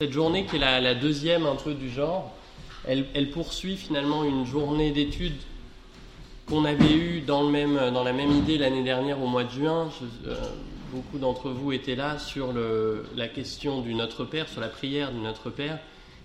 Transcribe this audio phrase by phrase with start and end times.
[0.00, 2.34] Cette journée, qui est la, deuxième un peu du genre,
[2.84, 5.40] elle, poursuit finalement une journée d'études
[6.48, 9.88] qu'on avait eue dans, la même idée l'année dernière au mois de juin.
[10.26, 10.34] Euh,
[10.90, 12.52] beaucoup d'entre vous étaient là sur
[13.14, 15.78] la question du Notre Père, sur la prière du Notre Père,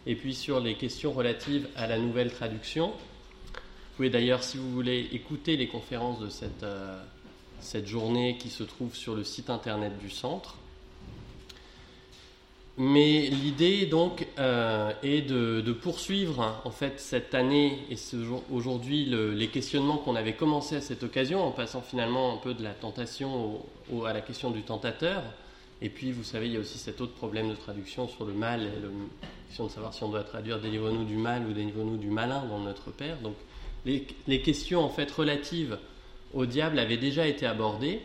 [0.07, 2.87] et puis sur les questions relatives à la nouvelle traduction.
[2.87, 6.99] Vous pouvez d'ailleurs, si vous voulez, écouter les conférences de cette euh,
[7.85, 10.55] journée qui se trouve sur le site internet du centre.
[12.81, 17.97] Mais l'idée donc euh, est de, poursuivre en fait cette année et
[18.53, 22.63] aujourd'hui les questionnements qu'on avait commencé à cette occasion en passant finalement un peu de
[22.63, 23.61] la tentation
[24.05, 25.21] à la question du tentateur.
[25.81, 28.31] Et puis vous savez il y a aussi cet autre problème de traduction sur le
[28.31, 28.87] mal et la
[29.49, 32.59] question de savoir si on doit traduire délivre-nous du mal ou délivre-nous du malin dans
[32.59, 33.17] Notre Père.
[33.17, 33.35] Donc
[33.85, 35.77] les, les questions en fait relatives
[36.33, 37.99] au diable avaient déjà été abordées.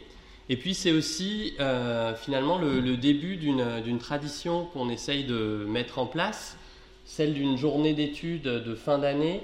[0.49, 6.07] Et puis c'est aussi euh, finalement le, début d'une tradition qu'on essaye de mettre en
[6.07, 6.57] place,
[7.05, 9.43] celle d'une journée d'études de fin d'année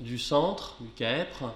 [0.00, 1.52] du centre, du CAEPR,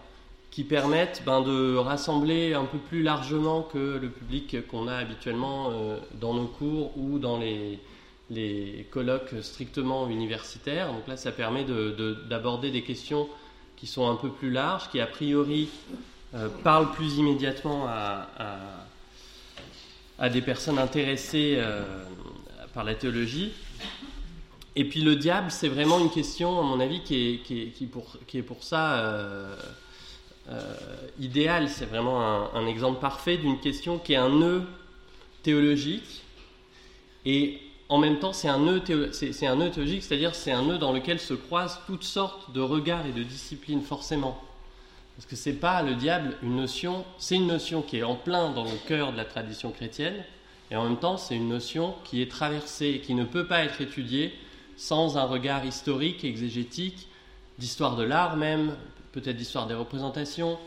[0.51, 5.71] qui permettent ben, de rassembler un peu plus largement que le public qu'on a habituellement
[5.71, 7.79] euh, dans nos cours ou dans les,
[8.31, 10.93] les, colloques strictement universitaires.
[10.93, 11.65] Donc là, ça permet
[12.29, 13.29] d'aborder des questions
[13.77, 15.69] qui sont un peu plus larges, qui a priori
[16.35, 18.29] euh, parle plus immédiatement à,
[20.29, 21.85] des personnes intéressées euh,
[22.75, 23.53] par la théologie.
[24.75, 28.99] Et puis le diable, c'est vraiment une question, à mon avis, qui est, pour, ça
[28.99, 29.55] euh,
[31.19, 31.69] idéale.
[31.69, 34.63] C'est vraiment un, exemple parfait d'une question qui est un nœud
[35.43, 36.23] théologique.
[37.25, 38.61] Et en même temps, c'est un,
[39.13, 42.61] c'est, un nœud théologique, c'est-à-dire c'est un nœud dans lequel se croisent toutes sortes de
[42.61, 44.43] regards et de disciplines, forcément.
[45.17, 48.51] Parce que c'est pas le diable une notion, c'est une notion qui est en plein
[48.51, 50.23] dans le cœur de la tradition chrétienne,
[50.71, 53.81] et en même temps c'est une notion qui est traversée, qui ne peut pas être
[53.81, 54.35] étudiée
[54.77, 57.09] sans un regard historique, exégétique,
[57.59, 58.77] d'histoire de l'art même,
[59.13, 60.59] peut-être d'histoire des représentations,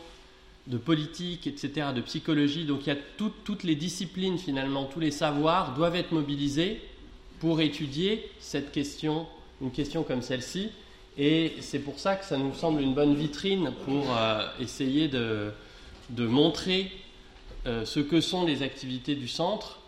[0.66, 2.64] de politique, etc., de psychologie.
[2.64, 6.82] Donc il y a toutes les disciplines finalement, tous les savoirs doivent être mobilisés
[7.38, 9.26] pour étudier cette question,
[9.62, 10.70] une question comme celle-ci,
[11.22, 15.52] et c'est pour ça que ça nous semble une bonne vitrine pour euh, essayer de,
[16.16, 16.90] montrer
[17.66, 19.80] euh, ce que sont les activités du centre,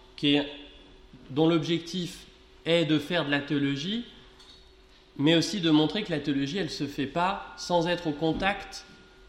[1.31, 2.27] dont l'objectif
[2.67, 4.05] est de faire de la théologie,
[5.17, 8.13] mais aussi de montrer que la théologie, elle ne se fait pas sans être au
[8.13, 8.85] contact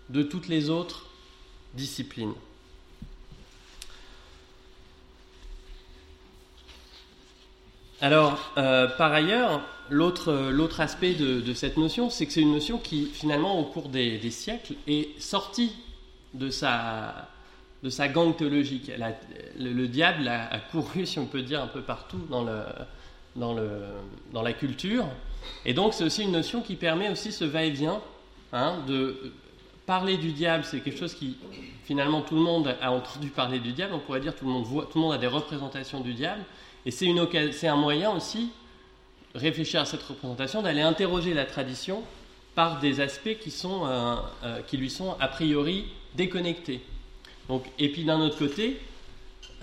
[0.09, 1.05] de toutes les autres
[1.73, 2.33] disciplines.
[8.01, 9.61] Alors, euh, par ailleurs,
[9.93, 14.19] l'autre aspect de, cette notion, c'est que c'est une notion qui, finalement, au cours des,
[14.31, 15.71] siècles, est sortie
[16.33, 17.29] de sa,
[17.83, 18.91] de théologique.
[19.59, 22.43] le, diable a, couru, si on peut dire, un peu partout dans,
[24.41, 25.05] la culture.
[25.65, 28.01] Et donc, c'est aussi une notion qui permet aussi ce va-et-vient
[28.51, 29.33] hein, de
[29.85, 30.63] parler du diable.
[30.63, 31.37] C'est quelque chose qui,
[31.85, 33.93] finalement, tout le monde a entendu parler du diable.
[33.93, 36.43] On pourrait dire tout tout le monde a des représentations du diable.
[36.85, 38.51] Et c'est un moyen aussi,
[39.35, 42.03] réfléchir à cette représentation, d'aller interroger la tradition
[42.55, 45.85] par des aspects qui, sont, euh, euh, qui lui sont a priori
[46.15, 46.81] déconnectés.
[47.49, 48.79] Donc, et puis d'un autre côté,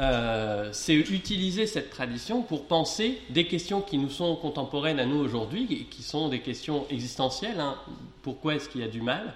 [0.01, 5.19] euh, c'est utiliser cette tradition pour penser des questions qui nous sont contemporaines à nous
[5.19, 7.61] aujourd'hui, qui sont des questions existentielles.
[7.61, 7.77] Hein.
[8.23, 9.35] Pourquoi est-ce qu'il y a du mal?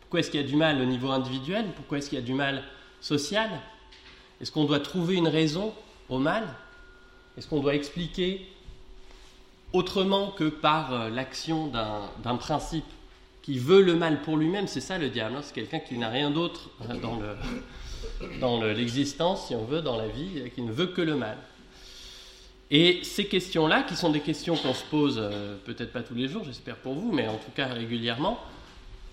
[0.00, 1.66] Pourquoi est-ce qu'il y a du mal au niveau individuel?
[1.74, 2.62] Pourquoi est-ce qu'il y a du mal
[3.00, 3.48] social?
[4.40, 5.72] Est-ce qu'on doit trouver une raison
[6.08, 6.44] au mal?
[7.38, 8.46] Est-ce qu'on doit expliquer
[9.72, 12.84] autrement que par euh, l'action d'un principe
[13.42, 15.40] qui veut le mal pour lui-même C'est ça le diable, hein.
[15.42, 17.34] c'est quelqu'un qui n'a rien d'autre euh,
[18.40, 21.36] dans l'existence, si on veut, dans la vie, euh, qui ne veut que le mal.
[22.70, 25.22] Et ces questions-là, qui sont des questions qu'on se pose,
[25.66, 28.40] peut-être pas tous les jours, j'espère pour vous, mais en tout cas régulièrement,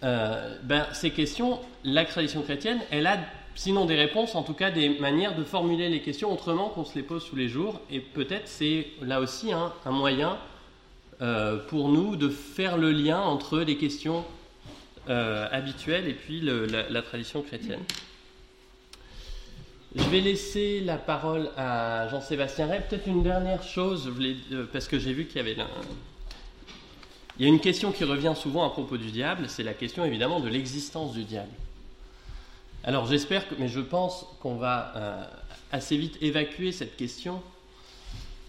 [0.01, 3.17] ben, ces questions, la tradition chrétienne, elle a
[3.59, 6.95] sinon des réponses, en tout cas des manières de formuler les questions autrement qu'on se
[6.95, 7.81] les pose tous les jours.
[7.91, 10.37] Et peut-être c'est là aussi un moyen
[11.21, 14.23] euh, pour nous de faire le lien entre les questions
[15.09, 17.81] euh, habituelles et puis la, tradition chrétienne.
[19.93, 22.81] Je vais laisser la parole à Jean-Sébastien Rey.
[22.89, 24.09] Peut-être une dernière chose,
[24.53, 25.57] euh, parce que j'ai vu qu'il y avait...
[27.37, 30.05] Il y a une question qui revient souvent à propos du diable, c'est la question
[30.05, 31.51] évidemment de l'existence du diable.
[32.83, 35.23] Alors j'espère que, mais je pense qu'on va euh,
[35.71, 37.41] assez vite évacuer cette question.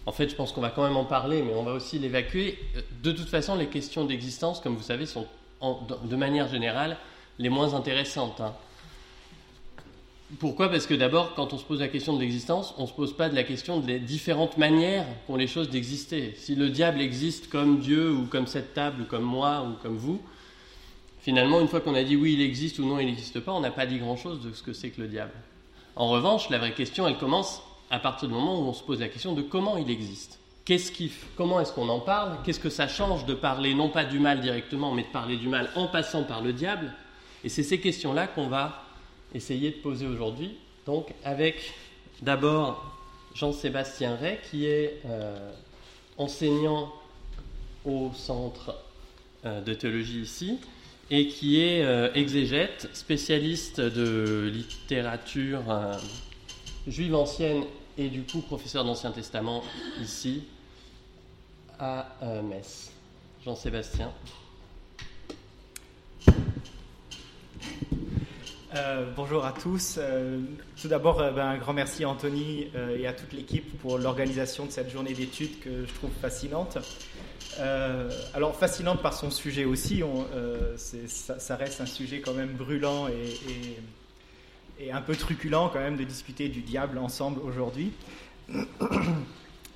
[0.05, 2.57] En fait, je pense qu'on va quand même en parler, mais on va aussi l'évacuer.
[3.03, 5.27] De toute façon, les questions d'existence, comme vous savez, sont
[5.61, 6.97] de manière générale
[7.37, 8.41] les moins intéressantes.
[8.41, 8.53] Hein.
[10.39, 10.69] Pourquoi?
[10.69, 13.15] Parce que d'abord, quand on se pose la question de l'existence, on ne se pose
[13.15, 16.33] pas de la question des différentes manières qu'ont les choses d'exister.
[16.37, 19.97] Si le diable existe comme Dieu, ou comme cette table, ou comme moi, ou comme
[19.97, 20.21] vous,
[21.21, 23.61] finalement, une fois qu'on a dit oui, il existe ou non, il n'existe pas, on
[23.61, 25.33] n'a pas dit grand-chose de ce que c'est que le diable.
[25.95, 28.99] En revanche, la vraie question, elle commence à partir du moment où on se pose
[28.99, 30.39] la question de comment il existe.
[31.35, 32.37] Comment est-ce qu'on en parle?
[32.45, 35.49] Qu'est-ce que ça change de parler non pas du mal directement, mais de parler du
[35.49, 36.93] mal en passant par le diable?
[37.43, 38.85] Et c'est ces questions-là qu'on va
[39.33, 40.55] essayer de poser aujourd'hui.
[40.85, 41.73] Donc avec
[42.21, 42.97] d'abord
[43.33, 45.51] Jean-Sébastien Ray, qui est euh,
[46.17, 46.93] enseignant
[47.83, 48.75] au centre
[49.45, 50.59] euh, de théologie ici,
[51.11, 55.61] et qui est euh, exégète, spécialiste de littérature
[56.87, 57.63] juive ancienne
[57.99, 59.63] et du coup professeur d'Ancien Testament
[60.01, 60.43] ici
[61.77, 62.07] à
[62.43, 62.91] Metz.
[63.43, 64.11] Jean-Sébastien.
[68.73, 69.97] Euh, bonjour à tous.
[69.97, 70.39] Euh,
[70.81, 72.67] tout d'abord, euh, ben, un grand merci à Anthony
[72.97, 76.77] et à toute l'équipe pour l'organisation de cette journée d'études que je trouve fascinante.
[78.33, 80.03] Alors, fascinante par son sujet aussi.
[80.77, 86.49] ça, reste un sujet quand même brûlant et, un peu truculent quand même de discuter
[86.49, 87.91] du diable ensemble aujourd'hui.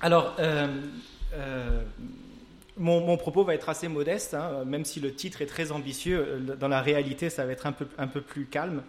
[0.00, 0.36] Alors,
[2.78, 6.26] mon, propos va être assez modeste, hein, même si le titre est très ambitieux.
[6.28, 8.82] Euh, dans la réalité, ça va être un peu, un peu plus calme.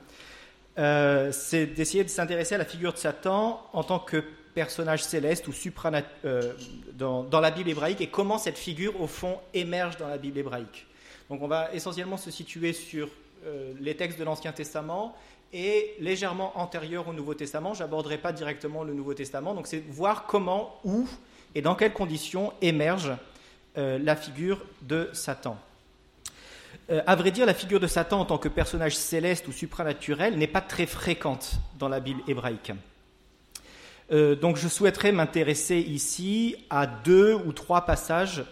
[0.77, 4.23] Euh, c'est d'essayer de s'intéresser à la figure de Satan en tant que
[4.57, 6.53] personnage céleste ou supranat euh,
[6.93, 10.87] dans, la Bible hébraïque et comment cette figure, au fond, émerge dans la Bible hébraïque.
[11.29, 13.07] Donc, on va essentiellement se situer sur
[13.79, 15.15] les textes de l'Ancien Testament
[15.53, 17.75] et légèrement antérieur au Nouveau Testament.
[17.75, 19.53] J'aborderai pas directement le Nouveau Testament.
[19.53, 21.07] Donc, c'est voir comment, où
[21.53, 23.11] et dans quelles conditions émerge
[23.77, 25.55] euh, la figure de Satan.
[26.89, 30.37] Euh, à vrai dire, la figure de Satan en tant que personnage céleste ou supranaturel
[30.37, 32.71] n'est pas très fréquente dans la Bible hébraïque.
[34.11, 38.43] Euh, donc je souhaiterais m'intéresser ici à deux ou trois passages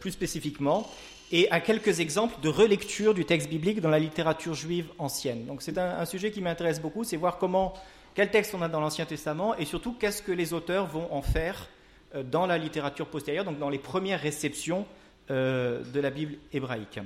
[0.00, 0.90] plus spécifiquement
[1.30, 5.46] et à quelques exemples de relecture du texte biblique dans la littérature juive ancienne.
[5.46, 7.72] Donc c'est un, un, sujet qui m'intéresse beaucoup, c'est voir comment,
[8.14, 11.22] quel texte on a dans l'Ancien Testament et surtout qu'est-ce que les auteurs vont en
[11.22, 11.68] faire
[12.14, 14.86] euh, dans la littérature postérieure, donc dans les premières réceptions
[15.30, 17.00] euh, de la Bible hébraïque.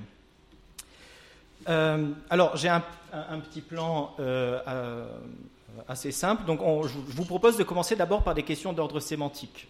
[1.69, 2.83] Euh, alors, j'ai un,
[3.41, 4.15] petit plan
[5.89, 6.45] assez simple.
[6.45, 9.69] Donc, je vous propose de commencer d'abord par des questions d'ordre sémantique.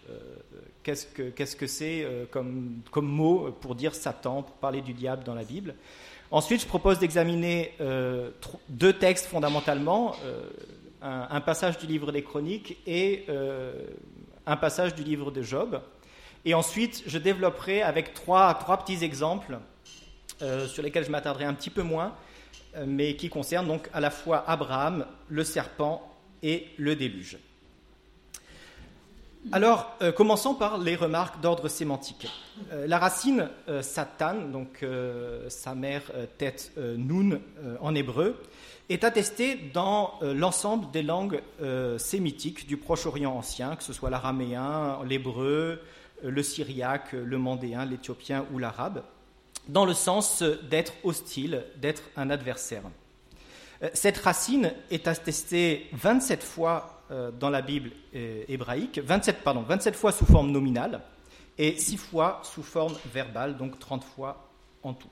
[0.83, 5.43] qu'est-ce que c'est comme, comme, mot pour dire Satan, pour parler du diable dans la
[5.43, 5.75] Bible?
[6.31, 7.73] Ensuite, je propose d'examiner
[8.69, 10.15] deux textes fondamentalement,
[11.01, 13.25] un, un, passage du livre des Chroniques et
[14.45, 15.81] un passage du livre de Job.
[16.45, 19.59] Et ensuite, je développerai avec trois, trois petits exemples
[20.41, 22.09] euh, sur lesquels je m'attarderai un petit peu moins, euh,
[22.85, 26.01] mais qui concernent donc à la fois Abraham, le serpent
[26.43, 27.37] et le déluge.
[29.51, 32.27] Alors, euh, commençons par les remarques d'ordre sémantique.
[32.71, 33.49] la racine
[33.81, 34.85] Satan, donc
[35.47, 36.03] sa mère
[36.37, 37.39] tête Nun
[37.79, 38.35] en hébreu,
[38.89, 44.09] est attesté dans euh, l'ensemble des langues euh, sémitiques du Proche-Orient ancien, que ce soit
[44.09, 45.81] l'araméen, l'hébreu,
[46.23, 49.03] euh, le syriaque, le mandéen, l'éthiopien ou l'arabe,
[49.67, 52.83] dans le sens d'être hostile, d'être un adversaire.
[53.93, 57.03] Cette racine est attestée 27 fois
[57.39, 61.01] dans la Bible hébraïque, 27, pardon, 27 fois sous forme nominale
[61.57, 64.49] et 6 fois sous forme verbale, donc 30 fois
[64.83, 65.09] en tout.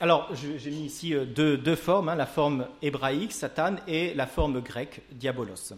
[0.00, 4.60] Alors, j'ai mis ici euh, deux, formes, hein, la forme hébraïque, Satan, et la forme
[4.60, 5.72] grecque, diabolos.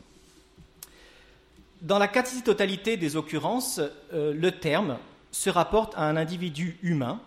[1.83, 3.81] Dans la quasi-totalité des occurrences,
[4.12, 4.99] euh, le terme
[5.37, 7.21] se rapporte à un individu humain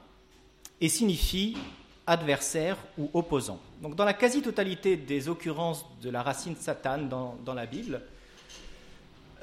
[0.82, 1.56] et signifie
[2.08, 3.60] adversaire ou opposant.
[3.84, 8.02] Donc, dans la quasi-totalité des occurrences de la racine Satan dans la Bible,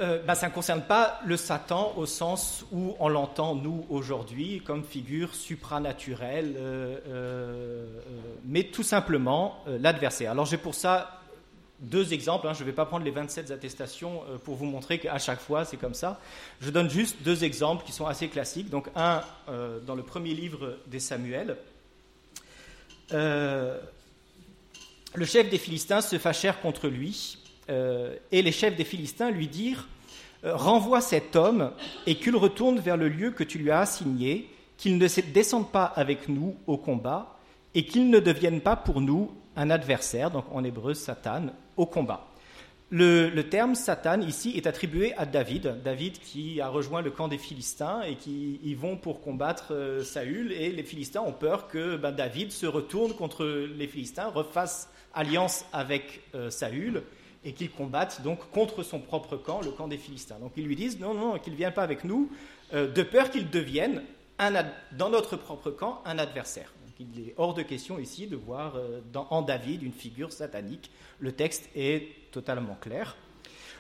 [0.01, 4.61] euh, bah, ça ne concerne pas le Satan au sens où on l'entend, nous, aujourd'hui,
[4.67, 7.87] comme figure supranaturelle, euh, euh,
[8.45, 10.33] mais tout simplement l'adversaire.
[10.33, 11.23] Alors j'ai pour ça
[11.81, 12.55] deux exemples, hein.
[12.55, 15.77] je ne vais pas prendre les 27 attestations pour vous montrer qu'à chaque fois c'est
[15.77, 16.21] comme ça.
[16.61, 18.71] Je donne juste deux exemples qui sont assez classiques.
[18.71, 19.23] Donc un
[19.87, 21.59] dans le premier livre des Samuel.
[23.11, 23.79] le
[25.25, 29.89] chef des Philistins se fâchèrent contre lui euh, et les chefs des Philistins lui dirent
[30.45, 31.73] euh, Renvoie cet homme
[32.07, 35.85] et qu'il retourne vers le lieu que tu lui as assigné, qu'il ne descende pas
[35.85, 37.39] avec nous au combat
[37.75, 41.47] et qu'il ne devienne pas pour nous un adversaire, donc en hébreu Satan,
[41.77, 42.29] au combat.
[42.89, 47.39] Le, terme Satan ici est attribué à David, David qui a rejoint le camp des
[47.39, 51.97] Philistins et qui y vont pour combattre euh, Saül et les Philistins ont peur que
[51.97, 57.03] ben, David se retourne contre les Philistins, refasse alliance avec euh, Saül
[57.45, 60.39] et qu'il combatte donc contre son propre camp, le camp des Philistins.
[60.39, 62.31] Donc ils lui disent non, non, qu'il ne vienne pas avec nous,
[62.73, 64.05] euh, de peur qu'il devienne
[64.93, 66.73] dans notre propre camp un adversaire.
[66.99, 68.79] Donc il est hors de question ici de voir
[69.31, 70.91] en David une figure satanique.
[71.19, 73.17] Le texte est totalement clair.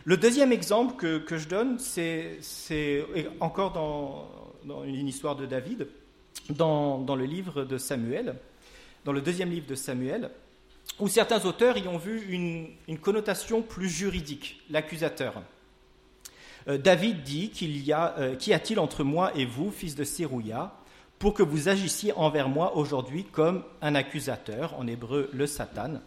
[0.05, 2.39] Le deuxième exemple que, je donne, c'est
[3.41, 5.89] encore dans, une histoire de David,
[6.51, 8.37] dans, le livre de Samuel,
[9.05, 10.31] dans le deuxième livre de Samuel,
[11.01, 15.43] où certains auteurs y ont vu une, connotation plus juridique, l'accusateur.
[16.69, 20.05] Euh, David dit qu'il y a, euh, qu'y a-t-il entre moi et vous, fils de
[20.05, 20.75] Sérouya,
[21.19, 26.01] pour que vous agissiez envers moi aujourd'hui comme un accusateur, en hébreu le Satan.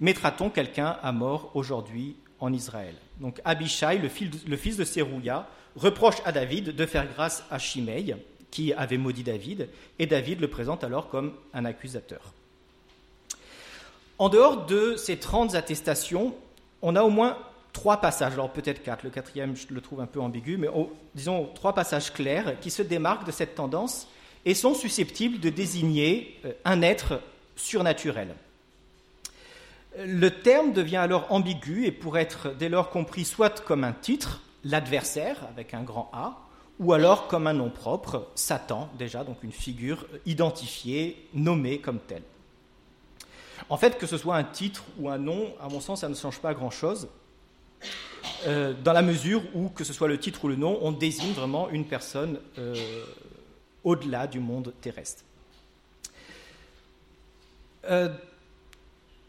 [0.00, 2.94] Mettra-t-on quelqu'un à mort aujourd'hui en Israël?
[3.20, 8.16] Donc Abishai, le fils de Sérouya, reproche à David de faire grâce à Shimei,
[8.50, 12.32] qui avait maudit David, et David le présente alors comme un accusateur.
[14.18, 16.34] En dehors de ces 30 attestations,
[16.80, 17.36] on a au moins
[17.74, 20.68] trois passages, alors peut-être quatre, le quatrième je le trouve un peu ambigu, mais
[21.14, 24.08] disons trois passages clairs qui se démarquent de cette tendance
[24.46, 27.20] et sont susceptibles de désigner euh, un être
[27.56, 28.34] surnaturel.
[29.98, 34.42] Le terme devient alors ambigu et pourrait être dès lors compris soit comme un titre,
[34.64, 36.38] l'adversaire avec un grand A,
[36.78, 42.22] ou alors comme un nom propre, Satan, déjà, donc une figure identifiée, nommée comme telle.
[43.70, 46.14] En fait, que ce soit un titre ou un nom, à mon sens, ça ne
[46.14, 47.08] change pas grand-chose,
[48.46, 51.32] euh, dans la mesure où, que ce soit le titre ou le nom, on désigne
[51.32, 52.74] vraiment une personne euh,
[53.86, 55.24] au-delà du monde terrestre.
[57.88, 58.10] Euh,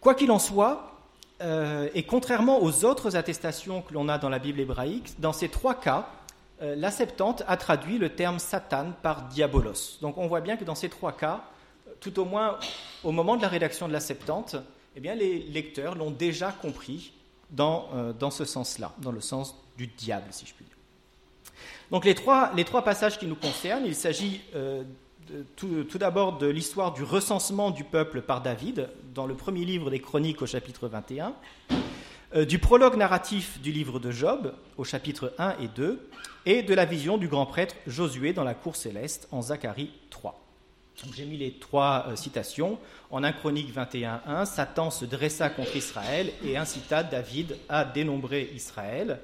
[0.02, 0.94] Quoi qu'il en soit,
[1.42, 5.50] euh, et contrairement aux autres attestations que l'on a dans la Bible hébraïque, dans ces
[5.50, 6.08] trois cas,
[6.62, 9.98] euh, la Septante a traduit le terme Satan par diabolos.
[10.02, 11.44] Donc on voit bien que dans ces trois cas,
[12.00, 12.58] tout au moins
[13.04, 14.56] au moment de la rédaction de la Septante,
[14.96, 17.12] eh bien, les lecteurs l'ont déjà compris
[17.50, 20.77] dans, dans ce sens-là, dans le sens du diable, si je puis dire.
[21.92, 22.52] Donc les trois,
[22.84, 24.42] passages qui nous concernent, il s'agit
[25.56, 30.00] tout, d'abord de l'histoire du recensement du peuple par David, dans le premier livre des
[30.00, 31.34] Chroniques au chapitre 21,
[32.36, 36.10] euh, du prologue narratif du livre de Job au chapitre 1 et 2,
[36.46, 40.44] et de la vision du grand prêtre Josué dans la cour céleste en Zacharie 3.
[41.16, 42.80] J'ai mis les trois euh, citations.
[43.12, 49.20] En 1 Chronique 21.1, Satan se dressa contre Israël et incita David à dénombrer Israël.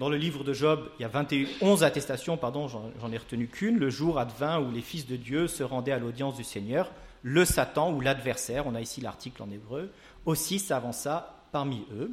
[0.00, 3.78] Dans le livre de Job, il y a 21, attestations, pardon, j'en ai retenu qu'une,
[3.78, 6.90] le jour advint où les fils de Dieu se rendaient à l'audience du Seigneur,
[7.22, 9.90] le Satan ou l'adversaire, on a ici l'article en hébreu,
[10.24, 12.12] aussi s'avança parmi eux.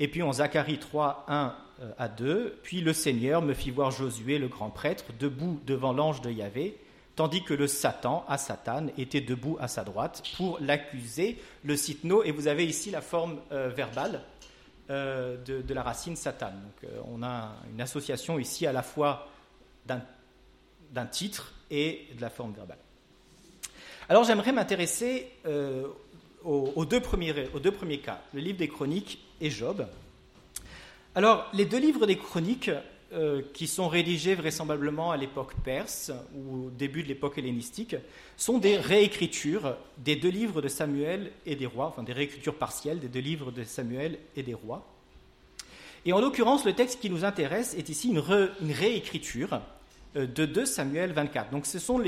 [0.00, 3.92] Et puis en Zacharie 3, 1 euh, à 2, puis le Seigneur me fit voir
[3.92, 6.76] Josué, le grand prêtre, debout devant l'ange de Yahvé,
[7.14, 11.38] tandis que le Satan, à Satan, était debout à sa droite pour l'accuser.
[11.62, 14.22] Le citno, et vous avez ici la forme euh, verbale,
[14.90, 16.50] euh, de, la racine Satan.
[16.50, 19.28] Donc, euh, on a une association ici à la fois
[19.86, 22.78] d'un titre et de la forme verbale.
[24.08, 25.86] Alors j'aimerais m'intéresser euh,
[26.44, 27.00] aux, deux
[27.54, 29.86] aux deux premiers cas, le livre des chroniques et Job.
[31.14, 32.70] Alors les deux livres des chroniques
[33.14, 37.94] euh, qui sont rédigés vraisemblablement à l'époque perse ou au début de l'époque hellénistique,
[38.36, 43.00] sont des réécritures des deux livres de Samuel et des rois, enfin des réécritures partielles
[43.00, 44.86] des deux livres de Samuel et des rois.
[46.06, 49.60] Et en l'occurrence, le texte qui nous intéresse est ici une, réécriture
[50.16, 51.50] euh, de 2 Samuel 24.
[51.50, 52.02] Donc ce sont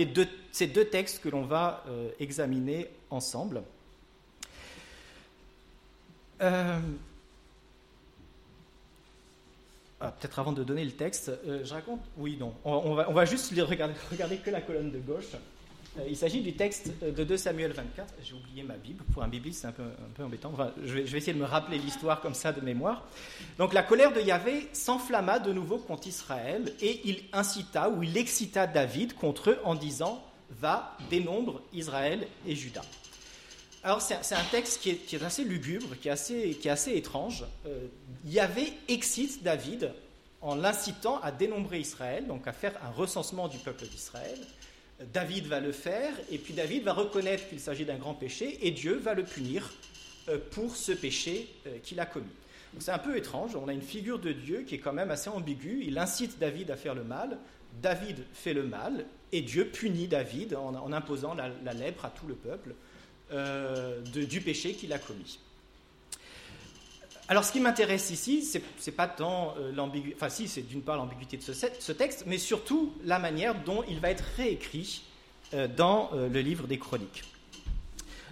[0.52, 3.62] ces deux textes que l'on va euh, examiner ensemble.
[10.00, 12.52] Ah, peut-être avant de donner le texte, euh, je raconte Oui, non.
[12.64, 15.32] On, va, juste regarder, que la colonne de gauche.
[15.98, 18.14] Euh, il s'agit du texte de 2 Samuel 24.
[18.22, 19.04] J'ai oublié ma Bible.
[19.12, 20.52] Pour un bibliste, c'est un peu, un peu embêtant.
[20.82, 23.06] je, vais, essayer de me rappeler l'histoire comme ça de mémoire.
[23.58, 28.16] Donc, la colère de Yahvé s'enflamma de nouveau contre Israël et il incita ou il
[28.16, 32.82] excita David contre eux en disant Va, dénombre Israël et Juda.
[33.84, 36.10] Alors, c'est un texte qui est, assez lugubre, qui est
[36.70, 37.44] assez, étrange.
[37.66, 37.86] Euh,
[38.24, 39.92] Yahvé excite David
[40.40, 44.38] en l'incitant à dénombrer Israël, donc à faire un recensement du peuple d'Israël.
[45.12, 48.70] David va le faire, et puis David va reconnaître qu'il s'agit d'un grand péché, et
[48.70, 49.70] Dieu va le punir
[50.30, 52.24] euh, pour ce péché euh, qu'il a commis.
[52.78, 55.28] C'est un peu étrange, on a une figure de Dieu qui est quand même assez
[55.28, 57.36] ambiguë, il incite David à faire le mal,
[57.82, 62.34] David fait le mal, et Dieu punit David en, imposant la lèpre à tout le
[62.34, 62.74] peuple.
[63.34, 65.40] Euh, du péché qu'il a commis.
[67.26, 68.48] alors, ce qui m'intéresse ici,
[68.78, 72.38] c'est pas tant euh, l'ambiguïté, enfin si, c'est d'une part l'ambiguïté de ce, texte, mais
[72.38, 75.02] surtout la manière dont il va être réécrit
[75.52, 77.24] euh, dans euh, le livre des Chroniques.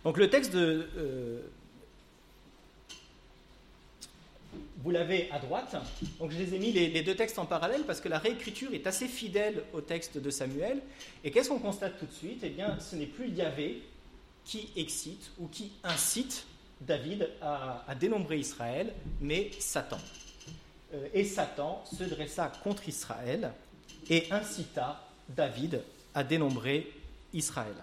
[0.05, 0.87] Donc, le texte de,
[4.85, 5.75] vous l'avez à droite.
[6.21, 8.73] Donc, je les ai mis les, les, deux textes en parallèle parce que la réécriture
[8.73, 10.81] est assez fidèle au texte de Samuel.
[11.25, 12.41] Et qu'est-ce qu'on constate tout de suite?
[12.45, 13.83] Eh bien, ce n'est plus Yahvé
[14.45, 16.47] qui excite ou qui incite
[16.81, 19.99] David a, dénombré Israël, mais Satan.
[20.95, 23.53] Euh, et Satan se dressa contre Israël
[24.11, 25.83] et incita David
[26.15, 26.93] à dénombrer
[27.33, 27.75] Israël.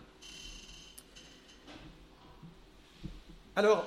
[3.56, 3.86] Alors,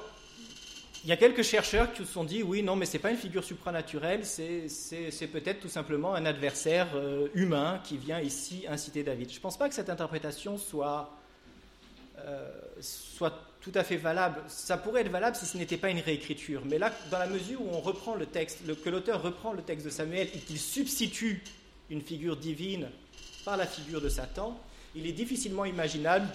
[1.05, 3.11] il y a quelques chercheurs qui se sont dit oui, non, mais ce n'est pas
[3.11, 9.03] une figure supranaturelle, c'est peut-être tout simplement un adversaire euh, humain qui vient ici inciter
[9.03, 9.31] David.
[9.31, 11.13] Je ne pense pas que cette interprétation soit,
[12.81, 14.41] soit tout à fait valable.
[14.49, 16.63] Ça pourrait être valable si ce n'était pas une réécriture.
[16.67, 19.87] Mais là, dans la mesure où on reprend le texte, que l'auteur reprend le texte
[19.87, 21.43] de Samuel et qu'il substitue
[21.91, 22.89] une figure divine
[23.45, 24.59] par la figure de Satan,
[24.95, 26.27] il est difficilement imaginable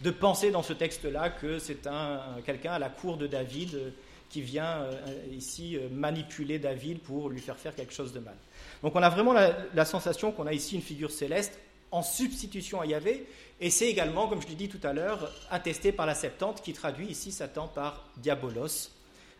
[0.00, 3.90] de penser dans ce texte-là que c'est un, quelqu'un à la cour de David euh,
[4.28, 4.92] qui vient euh,
[5.32, 8.36] ici euh, manipuler David pour lui faire faire quelque chose de mal.
[8.82, 11.58] Donc on a vraiment la sensation qu'on a ici une figure céleste
[11.90, 13.24] en substitution à Yahvé,
[13.60, 16.72] et c'est également, comme je l'ai dit tout à l'heure, attesté par la Septante qui
[16.72, 18.90] traduit ici Satan par diabolos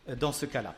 [0.09, 0.75] euh, dans ce cas-là.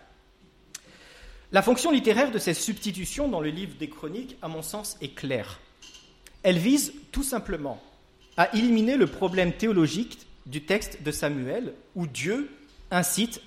[1.53, 5.15] La fonction littéraire de cette substitution dans le livre des Chroniques, à mon sens, est
[5.15, 5.61] claire.
[6.43, 7.81] Elle vise tout simplement
[8.37, 12.51] à éliminer le problème théologique du texte de Samuel, où Dieu
[12.91, 13.41] incite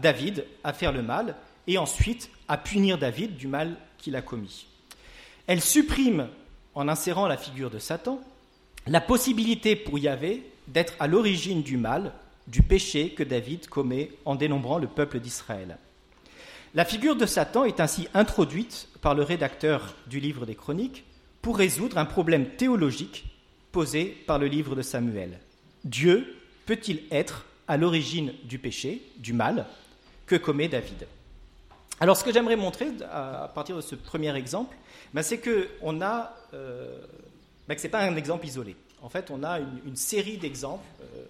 [0.00, 1.36] David à faire le mal
[1.66, 4.66] et ensuite à punir David du mal qu'il a commis.
[5.46, 6.28] Elle supprime,
[6.74, 8.20] en insérant la figure de Satan,
[8.86, 12.12] la possibilité pour Yahvé d'être à l'origine du mal,
[12.46, 15.76] du péché que David commet en dénombrant le peuple d'Israël.
[16.74, 21.04] La figure de Satan est ainsi introduite par le rédacteur du livre des Chroniques
[21.42, 23.24] pour résoudre un problème théologique
[23.72, 25.40] posé par le livre de Samuel.
[25.84, 29.66] Dieu peut-il être à l'origine du péché, du mal,
[30.26, 31.06] que commet David?
[31.98, 34.76] Alors ce que j'aimerais montrer à partir de ce premier exemple,
[35.14, 36.98] ben, c'est qu'on a euh,
[37.74, 38.76] ce n'est pas un exemple isolé.
[39.02, 41.24] En fait, on a une, série d'exemples, euh,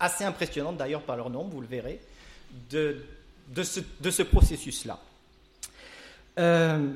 [0.00, 2.00] assez impressionnantes d'ailleurs par leur nombre, vous le verrez,
[2.70, 2.96] de,
[3.62, 5.00] ce, processus-là.
[6.38, 6.92] Euh,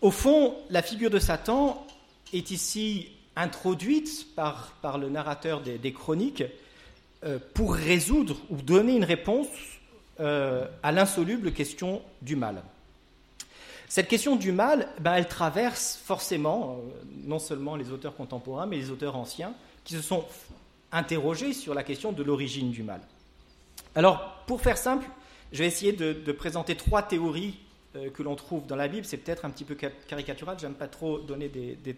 [0.00, 1.86] au fond, la figure de Satan
[2.32, 6.44] est ici introduite par, par le narrateur des, chroniques
[7.24, 9.48] euh, pour résoudre ou donner une réponse
[10.20, 12.60] à l'insoluble question du mal.
[13.88, 16.90] Cette question du mal, ben, elle traverse forcément euh,
[17.24, 20.26] non seulement les auteurs contemporains, mais les auteurs anciens, qui se sont
[20.92, 23.00] interrogés sur la question de l'origine du mal.
[23.94, 25.06] Alors, pour faire simple,
[25.52, 27.58] je vais essayer de, présenter trois théories
[27.96, 29.06] euh, que l'on trouve dans la Bible.
[29.06, 31.94] C'est peut-être un petit peu caricatural, j'aime pas trop donner des,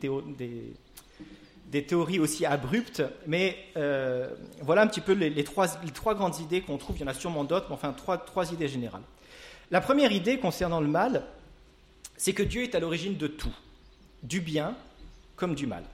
[1.83, 4.29] théories aussi abruptes, mais euh,
[4.63, 5.67] voilà un petit peu les, trois,
[6.15, 6.97] grandes idées qu'on trouve.
[6.99, 9.03] Il y en a sûrement d'autres, mais enfin trois idées générales.
[9.73, 11.25] La première idée concernant le mal,
[12.21, 13.55] c'est que Dieu est à l'origine de tout,
[14.23, 14.77] du bien
[15.37, 15.85] comme du mal.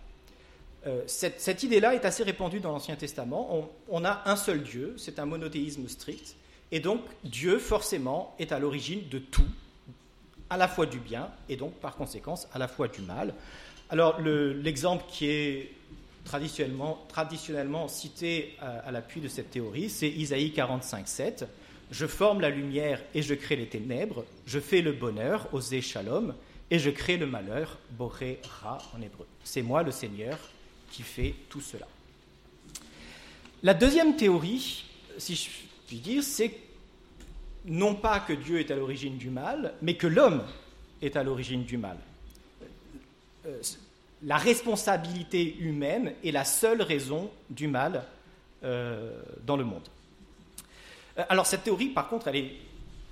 [0.85, 3.71] Euh, cette, idée-là est assez répandue dans l'Ancien Testament.
[3.89, 6.35] On, a un seul Dieu, c'est un monothéisme strict,
[6.73, 9.47] et donc Dieu forcément est à l'origine de tout,
[10.51, 13.33] à la fois du bien et donc par conséquence à la fois du mal.
[13.89, 15.71] Alors l'exemple qui est
[16.25, 21.47] traditionnellement, cité à, à l'appui de cette théorie, c'est Isaïe 45, 7.
[21.91, 24.25] Je forme la lumière et je crée les ténèbres.
[24.47, 26.35] Je fais le bonheur, osé shalom,
[26.71, 29.27] et je crée le malheur, boré ra en hébreu.
[29.45, 30.39] C'est moi le Seigneur
[30.91, 31.87] qui fait tout cela.
[33.63, 34.85] La deuxième théorie,
[35.19, 35.49] si je
[35.87, 36.53] puis dire, c'est
[37.65, 40.43] non pas que Dieu est à l'origine du mal, mais que l'homme
[41.03, 41.97] est à l'origine du mal.
[43.47, 43.61] Euh,
[44.23, 48.05] la responsabilité humaine est la seule raison du mal
[48.65, 49.89] euh, dans le monde.
[51.19, 52.53] Euh, alors cette théorie, par contre, elle est,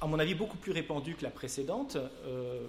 [0.00, 1.96] à mon avis, beaucoup plus répandue que la précédente.
[2.26, 2.66] Euh,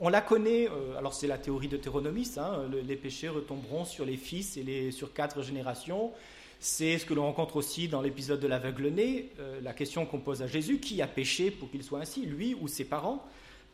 [0.00, 4.16] on, la connaît, euh, alors c'est la théorie deutéronomiste, hein, les péchés retomberont sur les
[4.16, 6.12] fils et sur quatre générations.
[6.60, 9.30] C'est ce que l'on rencontre aussi dans l'épisode de l'aveugle-né,
[9.62, 12.66] la question qu'on pose à Jésus, qui a péché pour qu'il soit ainsi, lui ou
[12.66, 13.24] ses parents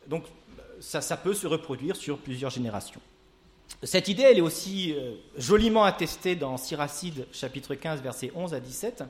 [0.05, 0.25] Donc
[0.79, 3.01] ça, ça, peut se reproduire sur plusieurs générations.
[3.81, 4.93] Cette idée, elle est aussi
[5.35, 9.03] joliment attestée dans Siracide, chapitre 15, versets 11 à 17.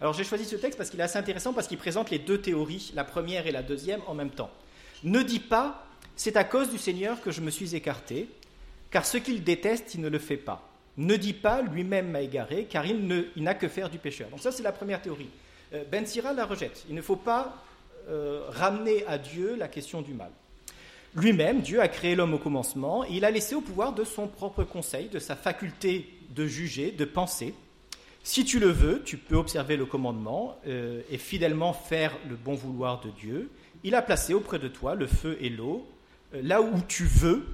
[0.00, 2.40] Alors j'ai choisi ce texte parce qu'il est assez intéressant parce qu'il présente les deux
[2.40, 4.50] théories, la première et la deuxième, en même temps.
[5.04, 8.28] Ne dis pas, c'est à cause du Seigneur que je me suis écarté,
[8.90, 10.68] car ce qu'il déteste, il ne le fait pas.
[10.96, 14.28] ne dit pas lui-même m'a égaré, car il n'a que faire du pécheur.
[14.30, 15.30] Donc ça, c'est la première théorie.
[15.74, 16.84] Euh, ben Sira la rejette.
[16.88, 17.62] Il ne faut pas
[18.08, 20.30] euh, ramener à Dieu la question du mal.
[21.14, 24.26] Lui-même, Dieu a créé l'homme au commencement, et il a laissé au pouvoir de son
[24.26, 27.54] propre conseil, de sa faculté de juger, de penser.
[28.28, 32.56] Si tu le veux, tu peux observer le commandement euh, et fidèlement faire le bon
[32.56, 33.50] vouloir de Dieu.
[33.84, 35.88] Il a placé auprès de toi le feu et l'eau.
[36.34, 37.46] là où tu veux,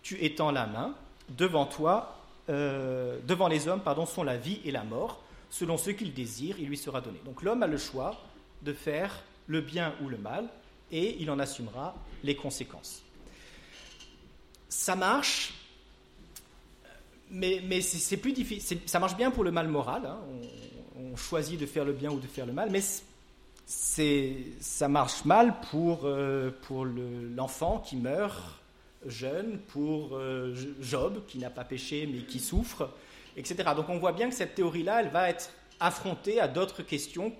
[0.00, 0.94] tu étends la main.
[1.36, 2.16] Devant toi,
[2.48, 5.22] devant les hommes, pardon, sont la vie et la mort.
[5.50, 7.20] Selon ce qu'il désire, il lui sera donné.
[7.26, 8.18] Donc l'homme a le choix
[8.62, 10.48] de faire le bien ou le mal,
[10.90, 13.02] et il en assumera les conséquences.
[14.70, 15.52] Ça marche,
[17.30, 18.78] mais, mais c'est plus difficile.
[18.86, 20.06] Ça marche bien pour le mal moral.
[20.06, 20.18] Hein.
[20.96, 22.82] On, choisit de faire le bien ou de faire le mal, mais
[23.66, 28.60] ça marche mal pour, euh, pour l'enfant qui meurt
[29.06, 32.90] jeune, pour euh, Job qui n'a pas péché mais qui souffre,
[33.34, 33.70] etc.
[33.74, 37.32] Donc on voit bien que cette théorie-là, elle va être affrontée à d'autres questions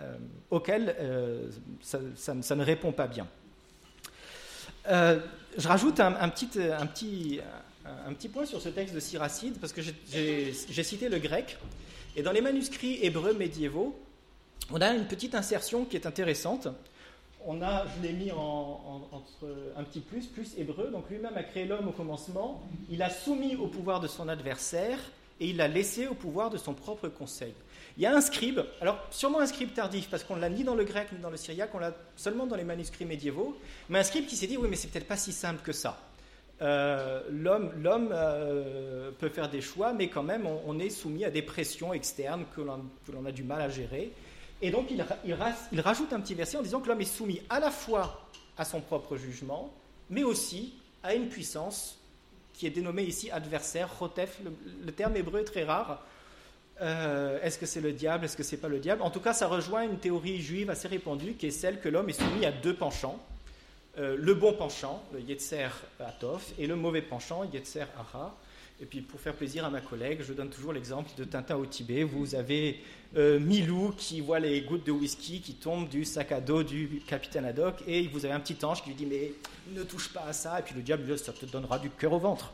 [0.00, 0.16] euh,
[0.50, 0.96] auxquelles
[1.82, 3.26] ça, ne répond pas bien.
[4.86, 7.40] Je rajoute un, petit, un, petit,
[7.84, 11.58] un, petit, point sur ce texte de Siracide, parce que j'ai cité le grec,
[12.16, 13.98] et dans les manuscrits hébreux médiévaux,
[14.70, 16.68] on a une petite insertion qui est intéressante.
[17.46, 21.42] On a, je l'ai mis en, entre un petit plus, plus hébreu, donc lui-même a
[21.42, 24.98] créé l'homme au commencement, il a soumis au pouvoir de son adversaire,
[25.40, 27.52] et il l'a laissé au pouvoir de son propre conseil.
[27.96, 30.74] Il y a un scribe, alors sûrement un scribe tardif, parce qu'on l'a ni dans
[30.74, 33.56] le grec ni dans le syriaque, on l'a seulement dans les manuscrits médiévaux,
[33.88, 36.00] mais un scribe qui s'est dit oui, mais c'est peut-être pas si simple que ça.
[36.64, 41.42] Euh, l'homme euh, peut faire des choix, mais quand même, on, est soumis à des
[41.42, 44.12] pressions externes que l'on a du mal à gérer.
[44.62, 47.60] Et donc, il, il, rajoute un petit verset en disant que l'homme est soumis à
[47.60, 49.70] la fois à son propre jugement,
[50.08, 50.72] mais aussi
[51.02, 51.98] à une puissance
[52.54, 54.40] qui est dénommée ici adversaire, rotef.
[54.84, 56.02] le terme hébreu est très rare.
[56.80, 58.24] Euh, est-ce que c'est le diable?
[58.24, 59.02] Est-ce que c'est pas le diable?
[59.02, 62.08] En tout cas, ça rejoint une théorie juive assez répandue qui est celle que l'homme
[62.08, 63.18] est soumis à deux penchants.
[63.98, 65.68] Euh, le bon penchant, le Yetzer
[66.00, 68.36] Atov, et le mauvais penchant, Yetzer Ara.
[68.82, 71.64] Et puis pour faire plaisir à ma collègue, je donne toujours l'exemple de Tintin au
[71.64, 72.02] Tibet.
[72.02, 72.80] Vous avez
[73.16, 77.00] euh, Milou qui voit les gouttes de whisky qui tombent du sac à dos du
[77.06, 79.32] capitaine Haddock, et vous avez un petit ange qui lui dit mais
[79.72, 82.18] ne touche pas à ça, et puis le diable ça te donnera du cœur au
[82.18, 82.52] ventre.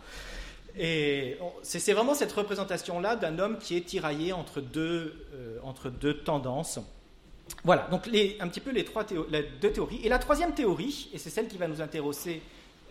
[0.78, 6.18] Et c'est vraiment cette représentation-là d'un homme qui est tiraillé entre deux, euh, entre deux
[6.18, 6.78] tendances.
[7.64, 10.00] Voilà, donc un petit peu les, trois les deux théories.
[10.04, 12.42] Et la troisième théorie, et c'est celle qui va nous intéresser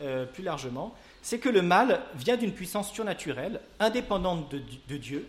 [0.01, 5.27] euh, plus largement, c'est que le mal vient d'une puissance surnaturelle, indépendante de, Dieu,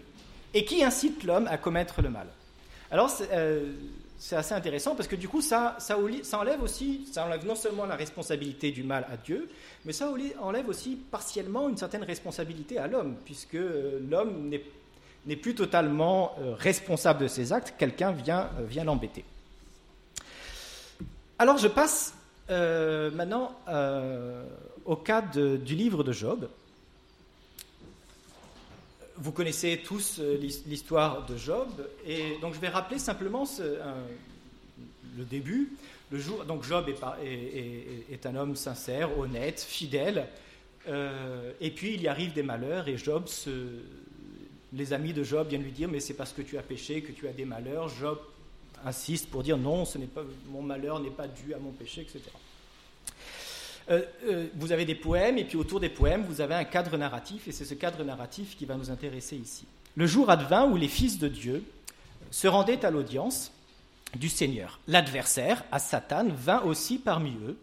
[0.54, 2.26] et qui incite l'homme à commettre le mal.
[2.90, 3.72] Alors, euh,
[4.18, 5.96] c'est assez intéressant parce que du coup, ça, ça,
[6.38, 9.48] enlève aussi, ça enlève non seulement la responsabilité du mal à Dieu,
[9.84, 14.62] mais ça enlève aussi partiellement une certaine responsabilité à l'homme, puisque euh, l'homme n'est
[15.36, 19.24] plus totalement euh, responsable de ses actes, quelqu'un vient, euh, vient l'embêter.
[21.38, 22.14] Alors je passe
[22.48, 23.56] maintenant
[24.84, 26.48] au cas du livre de Job.
[29.22, 31.68] Vous connaissez tous euh, l'histoire de Job,
[32.06, 33.44] et donc je vais rappeler simplement
[35.18, 35.72] le début.
[36.48, 36.86] Donc Job
[37.22, 40.26] est, un homme sincère, honnête, fidèle,
[40.88, 43.24] euh, et puis il y arrive des malheurs, et Job,
[44.72, 47.12] les amis de Job viennent lui dire, mais c'est parce que tu as péché que
[47.12, 47.88] tu as des malheurs.
[47.88, 48.18] Job
[48.84, 52.02] insiste pour dire, non, ce n'est pas, mon malheur n'est pas dû à mon péché,
[52.02, 52.20] etc.
[53.90, 56.96] Euh, euh, vous avez des poèmes, et puis autour des poèmes, vous avez un cadre
[56.96, 59.66] narratif, et c'est ce cadre narratif qui va nous intéresser ici.
[59.96, 61.64] Le jour advint où les fils de Dieu
[62.30, 63.52] se rendaient à l'audience
[64.14, 64.78] du Seigneur.
[64.86, 67.56] L'adversaire, à Satan, vint aussi parmi eux.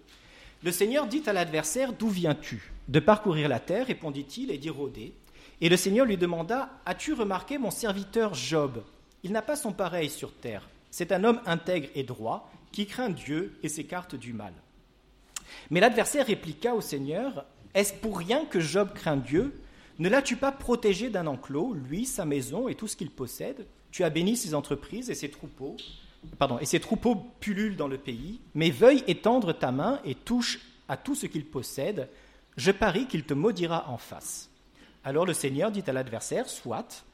[0.63, 2.71] Le Seigneur dit à l'adversaire D'où viens-tu?
[2.87, 5.13] De parcourir la terre, répondit-il, et d'y rôder.
[5.59, 8.83] Et le Seigneur lui demanda As-tu remarqué mon serviteur Job?
[9.23, 10.69] Il n'a pas son pareil sur terre.
[10.91, 14.53] C'est un homme intègre et droit qui craint Dieu et s'écarte du mal.
[15.71, 19.59] Mais l'adversaire répliqua au Seigneur Est-ce pour rien que Job craint Dieu?
[19.97, 23.65] Ne l'as-tu pas protégé d'un enclos, lui, sa maison et tout ce qu'il possède?
[23.89, 25.75] Tu as béni ses entreprises et ses troupeaux.
[26.37, 28.39] Pardon, et ses troupeaux pullulent dans le pays.
[28.53, 32.09] Mais veuille étendre ta main et touche à tout ce qu'il possède.
[32.57, 34.51] Je parie qu'il te maudira en face.
[35.07, 37.05] Alors le Seigneur dit à l'adversaire Soit,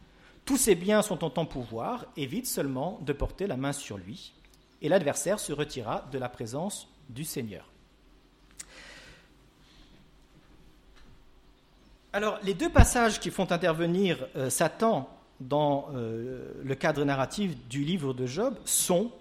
[0.45, 4.33] tous ses biens sont en ton pouvoir, évite seulement de porter la main sur lui.
[4.81, 7.69] Et l'adversaire se retira de la présence du Seigneur.
[12.13, 15.07] Alors, les deux passages qui font intervenir euh, Satan
[15.39, 19.11] dans euh, le cadre narratif du livre de Job sont,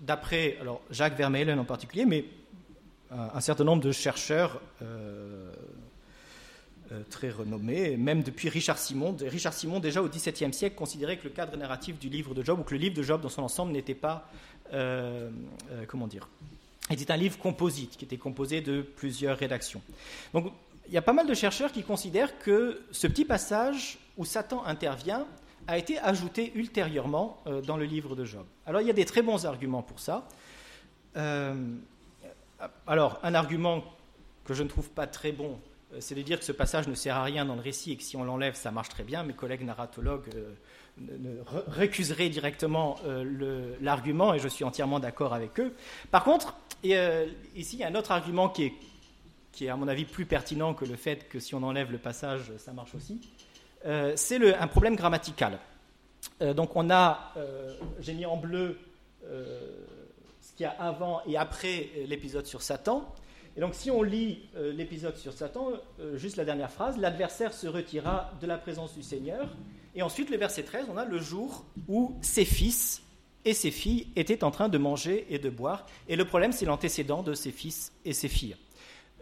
[0.00, 0.58] d'après
[0.92, 2.24] Jacques Vermeulen en particulier, mais
[3.10, 4.60] un certain nombre de chercheurs
[7.10, 9.16] très renommé, même depuis Richard Simon.
[9.20, 12.60] Richard Simon, déjà au XVIIe siècle, considérait que le cadre narratif du livre de Job,
[12.60, 14.28] ou que le livre de Job dans son ensemble n'était pas,
[15.88, 16.28] comment dire,
[16.90, 19.82] était un livre composite, qui était composé de plusieurs rédactions.
[20.32, 20.52] Donc,
[20.88, 24.64] il y a pas mal de chercheurs qui considèrent que ce petit passage où Satan
[24.64, 25.26] intervient
[25.66, 28.44] a été ajouté ultérieurement euh, dans le livre de Job.
[28.66, 30.26] Alors il y a des très bons arguments pour ça.
[31.16, 31.54] Euh,
[32.86, 33.84] alors un argument
[34.44, 36.94] que je ne trouve pas très bon, euh, c'est de dire que ce passage ne
[36.94, 39.22] sert à rien dans le récit et que si on l'enlève, ça marche très bien.
[39.22, 40.30] Mes collègues narratologues
[41.68, 42.98] récuseraient directement
[43.80, 45.74] l'argument et je suis entièrement d'accord avec eux.
[46.10, 48.72] Par contre, ici, il y a un autre argument qui est,
[49.52, 51.98] qui est, à mon avis, plus pertinent que le fait que si on enlève le
[51.98, 53.20] passage, ça marche aussi.
[53.86, 55.58] Euh, c'est un problème grammatical.
[56.40, 58.78] Euh, donc on a, euh, j'ai mis en bleu
[60.40, 63.14] ce qu'il y a avant et après l'épisode sur Satan.
[63.56, 65.72] Et donc si on lit l'épisode sur Satan,
[66.14, 69.48] juste la dernière phrase, l'adversaire se retira de la présence du Seigneur.
[69.94, 73.02] Et ensuite, le verset 13, on a le jour où ses fils
[73.44, 75.86] et ses filles étaient en train de manger et de boire.
[76.08, 78.56] Et le problème, c'est l'antécédent de ses fils et ses filles.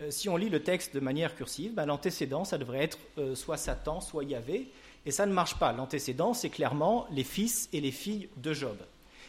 [0.03, 3.35] Euh, si on lit le texte de manière cursive, ben, l'antécédent, ça devrait être euh,
[3.35, 4.71] soit Satan, soit Yahvé,
[5.07, 5.73] et ça ne marche pas.
[5.73, 8.77] L'antécédent, c'est clairement les fils et les filles de Job.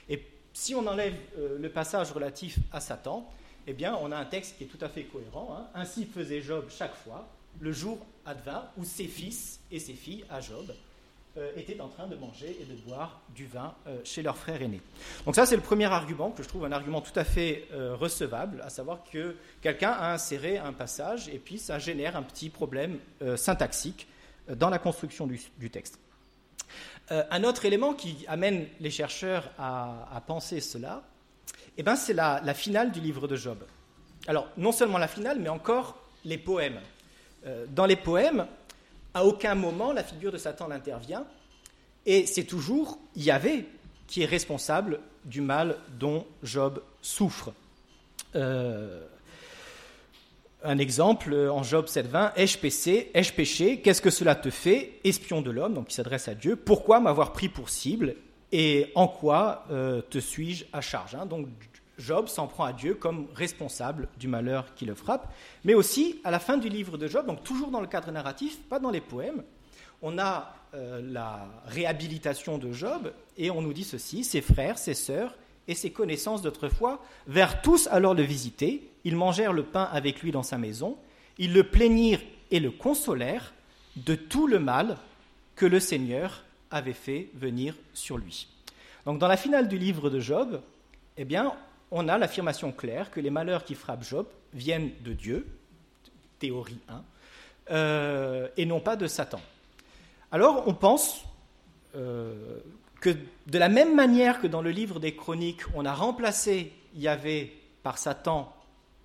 [0.09, 0.21] Et
[0.53, 3.29] si on enlève euh, le passage relatif à Satan,
[3.67, 5.55] eh bien, on a un texte qui est tout à fait cohérent.
[5.57, 5.67] Hein.
[5.75, 7.27] Ainsi faisait Job chaque fois,
[7.59, 10.73] le jour advint où ses fils et ses filles à Job
[11.37, 14.61] euh, étaient en train de manger et de boire du vin euh, chez leur frère
[14.61, 14.81] aîné.
[15.25, 17.95] Donc ça, c'est le premier argument que je trouve un argument tout à fait euh,
[17.95, 22.49] recevable, à savoir que quelqu'un a inséré un passage et puis ça génère un petit
[22.49, 22.97] problème
[23.37, 24.09] syntaxique
[24.49, 25.99] dans la construction du, texte.
[27.09, 31.01] un autre élément qui amène les chercheurs à, penser cela,
[31.81, 33.57] eh ben, c'est la, finale du livre de Job.
[34.27, 36.79] Alors, non seulement la finale, mais encore les poèmes.
[37.69, 38.45] dans les poèmes,
[39.15, 41.25] à aucun moment la figure de Satan n'intervient,
[42.05, 43.65] et c'est toujours Yahvé
[44.07, 47.51] qui est responsable du mal dont Job souffre.
[48.35, 49.03] Euh,
[50.63, 55.41] un exemple en Job 7.20, ai-je péché, ai-je péché, qu'est-ce que cela te fait, espion
[55.41, 58.15] de l'homme, donc il s'adresse à Dieu, pourquoi m'avoir pris pour cible?
[58.51, 61.25] Et en quoi euh, te suis-je à charge hein?
[61.25, 61.47] Donc
[62.01, 65.31] Job s'en prend à Dieu comme responsable du malheur qui le frappe.
[65.63, 68.59] Mais aussi, à la fin du livre de Job, donc toujours dans le cadre narratif,
[68.69, 69.43] pas dans les poèmes,
[70.01, 74.95] on a euh, la réhabilitation de Job et on nous dit ceci ses frères, ses
[74.95, 75.35] sœurs
[75.67, 78.89] et ses connaissances d'autrefois vinrent tous alors le visiter.
[79.03, 80.97] Ils mangèrent le pain avec lui dans sa maison.
[81.37, 83.53] Ils le plaignirent et le consolèrent
[83.95, 84.97] de tout le mal
[85.55, 88.47] que le Seigneur avait fait venir sur lui.
[89.05, 90.61] Donc, dans la finale du livre de Job,
[91.17, 91.53] eh bien,
[91.91, 95.45] on a l'affirmation claire que les malheurs qui frappent Job viennent de Dieu,
[96.39, 97.03] théorie 1,
[97.71, 99.41] euh, et non pas de Satan.
[100.31, 101.25] Alors on pense
[101.95, 102.59] euh,
[103.01, 103.09] que
[103.47, 107.97] de la même manière que dans le livre des chroniques, on a remplacé Yahvé par
[107.97, 108.55] Satan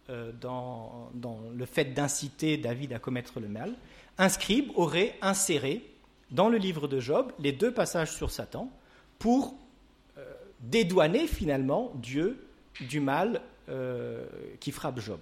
[0.08, 3.74] euh, dans, dans, le fait d'inciter David à commettre le mal,
[4.18, 5.84] un scribe aurait inséré
[6.30, 8.70] dans le livre de Job les deux passages sur Satan
[9.18, 9.54] pour
[10.60, 12.45] dédouaner finalement Dieu
[12.80, 14.24] du mal euh,
[14.60, 15.20] qui frappe Job.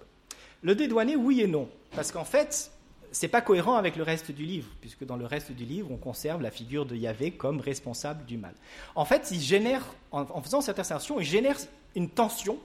[0.62, 2.70] Le dédouaner, oui et non, parce qu'en fait,
[3.12, 5.96] c'est pas cohérent avec le reste du livre, puisque dans le reste du livre, on
[5.96, 8.54] conserve la figure de Yahvé comme responsable du mal.
[8.94, 11.56] En fait, il génère, en, faisant cette assertion, il génère
[11.94, 12.58] une tension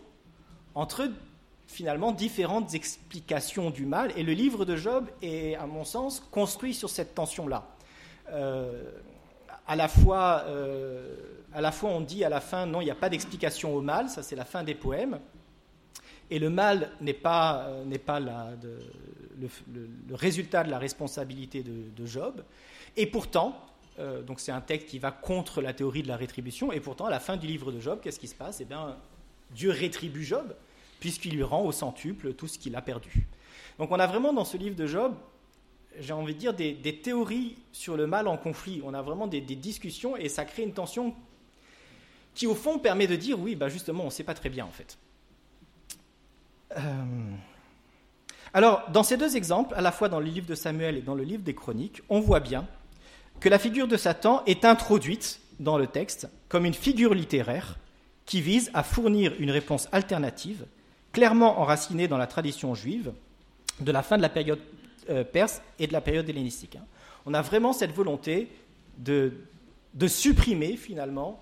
[0.76, 1.10] entre
[1.68, 6.74] finalement différentes explications du mal, et le livre de Job est, à mon sens, construit
[6.74, 7.68] sur cette tension-là.
[8.32, 8.92] Euh,
[9.68, 11.16] à la fois, euh,
[11.54, 13.82] à la fois on dit à la fin non, il n'y a pas d'explication au
[13.82, 15.20] mal, ça c'est la fin des poèmes,
[16.30, 18.38] et le mal n'est pas, euh, pas le,
[20.14, 22.44] résultat de la responsabilité de, Job,
[22.98, 23.66] et pourtant,
[24.00, 27.06] euh, donc c'est un texte qui va contre la théorie de la rétribution, et pourtant
[27.06, 28.62] à la fin du livre de Job, qu'est-ce qui se passe?
[28.62, 28.98] Eh bien,
[29.52, 30.56] Dieu rétribue Job,
[31.00, 33.28] puisqu'il lui rend au centuple tout ce qu'il a perdu.
[33.78, 35.16] Donc on a vraiment dans ce livre de Job
[36.00, 38.82] j'ai envie de dire, des, théories sur le mal en conflit.
[38.84, 41.16] On a vraiment des, discussions et ça crée une tension
[42.34, 44.66] qui, au fond, permet de dire oui, bah justement, on ne sait pas très bien
[44.66, 44.98] en fait.
[46.78, 46.82] Euh,
[48.54, 51.16] alors, dans ces deux exemples, à la fois dans le livre de Samuel et dans
[51.16, 52.68] le livre des Chroniques, on voit bien
[53.40, 57.78] que la figure de Satan est introduite dans le texte comme une figure littéraire
[58.26, 60.66] qui vise à fournir une réponse alternative,
[61.12, 63.12] clairement enracinée dans la tradition juive
[63.80, 64.60] de la fin de la période
[65.10, 66.76] euh, perse et de la période hellénistique.
[66.76, 66.86] Hein.
[67.26, 68.50] On a vraiment cette volonté
[68.98, 69.34] de,
[70.08, 71.40] supprimer finalement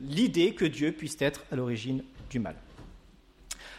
[0.00, 2.56] l'idée que Dieu puisse être à l'origine du mal.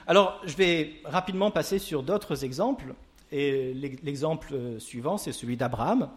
[0.08, 2.94] Alors, je vais rapidement passer sur d'autres exemples.
[3.32, 6.10] Et l'exemple suivant, c'est celui d'Abraham,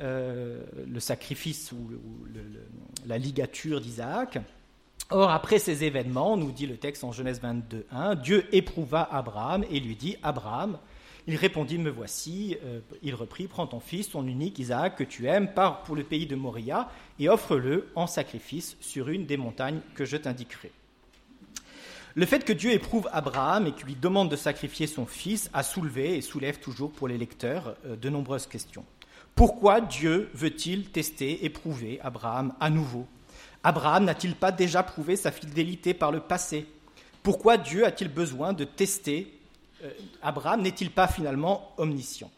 [0.00, 1.90] euh, le sacrifice ou,
[3.06, 4.38] la ligature d'Isaac.
[5.10, 9.80] Or, après ces événements, nous dit le texte en Genèse 22.1, Dieu éprouva Abraham et
[9.80, 10.78] lui dit, Abraham,
[11.30, 12.56] il répondit, me voici.
[12.64, 16.02] Euh, il reprit, prends ton fils, ton unique Isaac que tu aimes, pars pour le
[16.02, 20.72] pays de Moria et offre-le en sacrifice sur une des montagnes que je t'indiquerai.
[22.16, 25.62] Le fait que Dieu éprouve Abraham et qu'il lui demande de sacrifier son fils a
[25.62, 28.84] soulevé et soulève toujours pour les lecteurs euh, de nombreuses questions.
[29.36, 33.06] Pourquoi Dieu veut-il tester, éprouver Abraham à nouveau?
[33.62, 36.66] Abraham n'a-t-il pas déjà prouvé sa fidélité par le passé?
[37.22, 39.32] Pourquoi Dieu a-t-il besoin de tester
[39.82, 39.90] euh,
[40.22, 42.30] Abraham N'est-il pas finalement omniscient?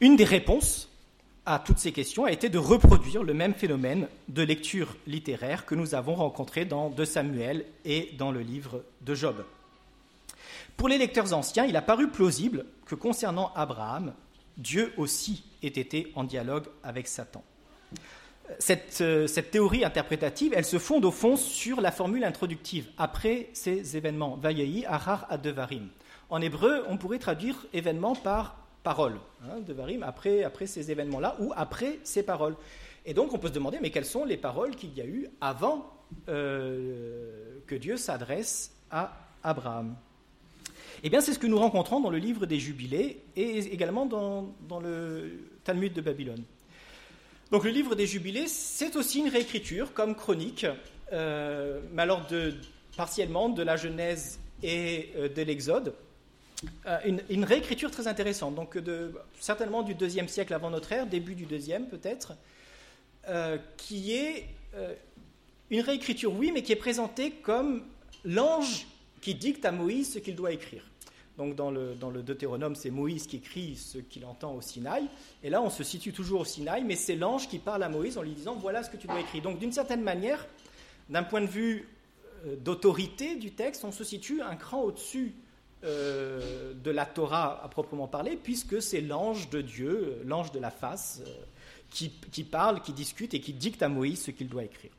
[0.00, 0.88] Une des réponses
[1.44, 5.74] à toutes ces questions a été de reproduire le même phénomène de lecture littéraire que
[5.74, 9.44] nous avons rencontré dans De Samuel et dans le livre de Job.
[10.76, 14.12] Pour les lecteurs anciens, il a paru plausible que concernant Abraham,
[14.56, 17.42] Dieu aussi ait été en dialogue avec Satan.
[18.58, 23.96] Cette, euh, théorie interprétative, elle se fonde au fond sur la formule introductive après ces
[23.96, 25.88] événements, Vayahi, Arar, Adevarim.
[26.32, 31.36] En hébreu, on pourrait traduire événement par paroles, hein, de Varim, après, après ces événements-là,
[31.40, 32.56] ou après ces paroles.
[33.04, 35.28] Et donc on peut se demander, mais quelles sont les paroles qu'il y a eu
[35.42, 35.92] avant
[36.30, 39.94] euh, que Dieu s'adresse à Abraham?
[41.02, 44.54] Eh bien, c'est ce que nous rencontrons dans le livre des Jubilés et également dans,
[44.66, 45.32] dans le
[45.64, 46.42] Talmud de Babylone.
[47.50, 50.64] Donc le livre des Jubilés, c'est aussi une réécriture comme chronique,
[51.12, 52.54] euh, mais alors de,
[52.96, 55.92] partiellement de la Genèse et euh, de l'Exode.
[56.86, 56.98] Euh,
[57.28, 61.46] une, réécriture très intéressante, donc de, certainement du deuxième siècle avant notre ère, début du
[61.46, 62.34] deuxième peut-être,
[63.28, 64.94] euh, qui est euh,
[65.70, 67.82] une réécriture, oui, mais qui est présentée comme
[68.24, 68.86] l'ange
[69.20, 70.84] qui dicte à Moïse ce qu'il doit écrire.
[71.36, 75.08] Donc dans le, dans le Deutéronome, c'est Moïse qui écrit ce qu'il entend au Sinaï,
[75.42, 78.18] et là on se situe toujours au Sinaï, mais c'est l'ange qui parle à Moïse
[78.18, 79.42] en lui disant voilà ce que tu dois écrire.
[79.42, 80.46] Donc d'une certaine manière,
[81.08, 81.88] d'un point de vue
[82.58, 85.34] d'autorité du texte, on se situe un cran au-dessus
[85.84, 90.70] euh, de la Torah à proprement parler, puisque c'est l'ange de Dieu, l'ange de la
[90.70, 91.44] face, euh,
[91.90, 94.92] qui, parle, qui discute et qui dicte à Moïse ce qu'il doit écrire.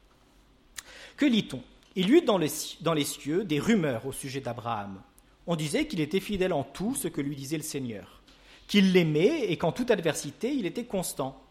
[1.17, 1.62] Que lit-on?
[1.96, 2.50] Il y eut dans les,
[2.82, 5.02] dans les cieux des rumeurs au sujet d'Abraham.
[5.48, 8.22] On disait qu'il était fidèle en tout ce que lui disait le Seigneur,
[8.67, 11.41] qu'il l'aimait et qu'en toute adversité il était constant.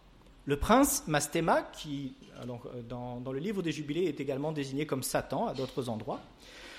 [0.44, 5.02] Le prince Mastéma, qui euh, dans, dans, le livre des Jubilés est également désigné comme
[5.02, 6.20] Satan à d'autres endroits,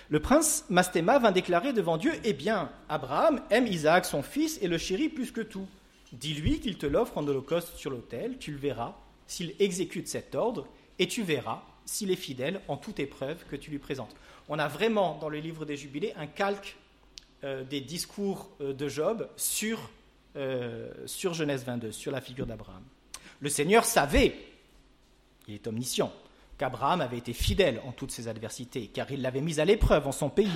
[0.10, 4.68] le prince Mastéma vint déclarer devant Dieu Eh bien, Abraham aime Isaac son fils et
[4.68, 5.68] le chérit plus que tout.
[6.12, 10.68] Dis-lui qu'il te l'offre en holocauste sur l'autel, tu le verras s'il exécute cet ordre,
[11.00, 14.16] et tu verras s'il est fidèle en toute épreuve que tu lui présentes.
[14.50, 16.78] On a vraiment dans le livre des Jubilés un calque
[17.44, 19.90] euh, des discours euh, de Job sur,
[20.36, 22.84] euh, sur Genèse 22, sur la figure d'Abraham.
[23.40, 24.36] Le Seigneur savait,
[25.48, 26.14] il est omniscient,
[26.58, 30.12] qu'Abraham avait été fidèle en toutes ses adversités, car il l'avait mis à l'épreuve en
[30.12, 30.50] son pays,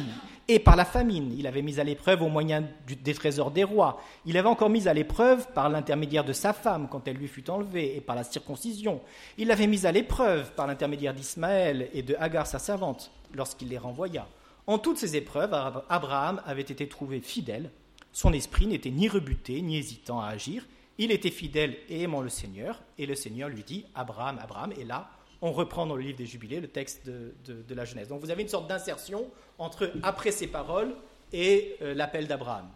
[0.47, 4.01] et par la famine, il avait mis à l'épreuve au moyen des trésors des rois,
[4.25, 7.49] il avait encore mis à l'épreuve par l'intermédiaire de sa femme quand elle lui fut
[7.49, 9.01] enlevée, et par la circoncision,
[9.37, 13.77] il l'avait mis à l'épreuve par l'intermédiaire d'Ismaël et de Hagar sa servante, lorsqu'il les
[13.77, 14.27] renvoya.
[14.67, 15.53] En toutes ces épreuves,
[15.89, 17.71] Abraham avait été trouvé fidèle,
[18.11, 20.65] son esprit n'était ni rebuté, ni hésitant à agir,
[20.97, 24.83] il était fidèle et aimant le Seigneur, et le Seigneur lui dit, Abraham, Abraham, et
[24.83, 25.09] là,
[25.41, 28.07] on reprend dans le livre des Jubilés le texte de, la Genèse.
[28.07, 30.95] Donc vous avez une sorte d'insertion entre après ces paroles
[31.33, 32.67] et euh, l'appel d'Abraham.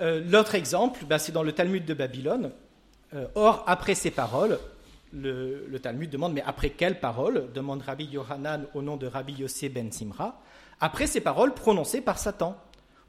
[0.00, 2.52] Euh, l'autre exemple, ben, c'est dans le Talmud de Babylone.
[3.14, 4.58] Euh, or, après ces paroles,
[5.12, 9.34] le, le, Talmud demande, mais après quelles paroles demande Rabbi Yohanan au nom de Rabbi
[9.34, 10.40] Yossé ben Simra.
[10.80, 12.56] Après ces paroles prononcées par Satan.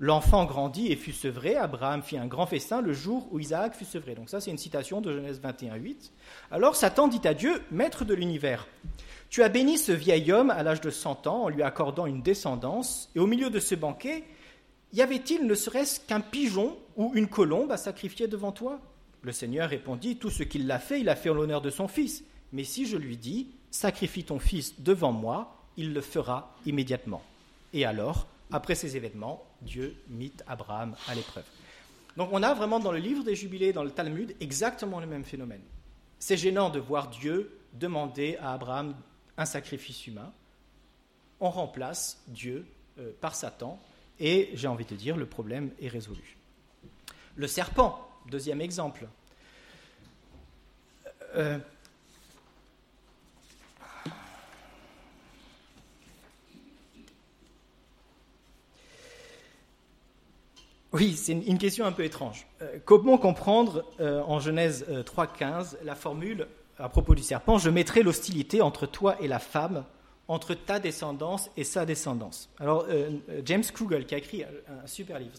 [0.03, 1.55] L'enfant grandit et fut sevré.
[1.55, 4.15] Abraham fit un grand festin le jour où Isaac fut sevré.
[4.15, 6.11] Donc ça, c'est une citation de Genèse 21, 8.
[6.49, 8.67] Alors Satan dit à Dieu, Maître de l'univers,
[9.29, 12.23] tu as béni ce vieil homme à l'âge de 100 ans en lui accordant une
[12.23, 14.23] descendance, et au milieu de ce banquet,
[14.91, 18.79] y avait-il ne serait-ce qu'un pigeon ou une colombe à sacrifier devant toi?
[19.21, 21.87] Le Seigneur répondit, Tout ce qu'il a fait, il a fait en l'honneur de son
[21.87, 22.23] fils.
[22.53, 27.21] Mais si je lui dis, Sacrifie ton fils devant moi, il le fera immédiatement.
[27.71, 31.45] Et alors, après ces événements, Dieu mit Abraham à l'épreuve.
[32.17, 35.23] Donc on a vraiment dans le livre des Jubilés, dans le Talmud, exactement le même
[35.23, 35.61] phénomène.
[36.19, 38.95] C'est gênant de voir Dieu demander à Abraham
[39.37, 40.31] un sacrifice humain.
[41.39, 42.65] On remplace Dieu
[42.99, 43.79] euh, par Satan
[44.19, 46.37] et j'ai envie de dire, le problème est résolu.
[47.35, 49.08] Le serpent, deuxième exemple.
[51.35, 51.58] Euh,
[60.94, 62.48] Oui, c'est une, question un peu étrange.
[62.62, 68.04] Euh, comment comprendre euh, en Genèse 3.15 la formule à propos du serpent Je mettrai
[68.04, 69.85] l'hostilité entre toi et la femme,
[70.27, 72.50] entre ta descendance et sa descendance.
[72.60, 72.85] Alors,
[73.46, 75.33] James Krugel, qui a écrit un, super livre,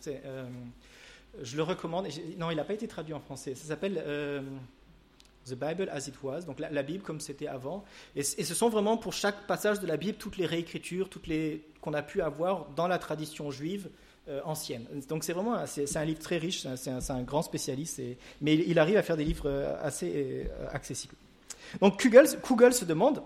[1.43, 2.07] je le recommande.
[2.39, 3.55] Non, il n'a pas été traduit en français.
[3.55, 4.03] Ça s'appelle
[5.47, 7.85] The Bible as it was, donc la, Bible comme c'était avant.
[8.15, 11.65] Et, ce sont vraiment pour chaque passage de la Bible toutes les réécritures, toutes les
[11.81, 13.89] qu'on a pu avoir dans la tradition juive
[14.29, 14.87] euh, ancienne.
[15.09, 18.01] Donc c'est vraiment c'est, un livre très riche, c'est un, grand spécialiste,
[18.41, 21.17] mais il, arrive à faire des livres euh, assez euh, accessibles.
[21.81, 23.23] Donc Kugel, se demande,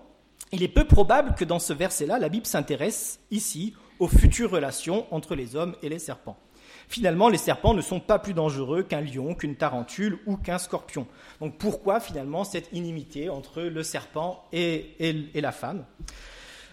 [0.51, 5.05] il est peu probable que dans ce verset-là, la Bible s'intéresse ici aux futures relations
[5.11, 6.37] entre les hommes et les serpents.
[6.87, 11.05] Finalement, les serpents ne sont pas plus dangereux qu'un lion, qu'une tarentule ou qu'un scorpion.
[11.41, 14.95] Donc pourquoi finalement cette inimité entre le serpent et,
[15.35, 15.85] la femme?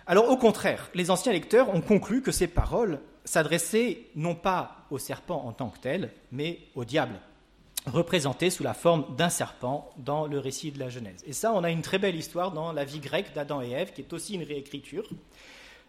[0.07, 4.99] Alors au contraire, les anciens lecteurs ont conclu que ces paroles s'adressaient non pas au
[4.99, 7.21] serpent en tant que tel, mais au diable
[7.87, 11.23] représenté sous la forme d'un serpent dans le récit de la Genèse.
[11.27, 13.93] Et ça, on a une très belle histoire dans la vie grecque d'Adam et Ève,
[13.93, 15.05] qui est aussi une réécriture.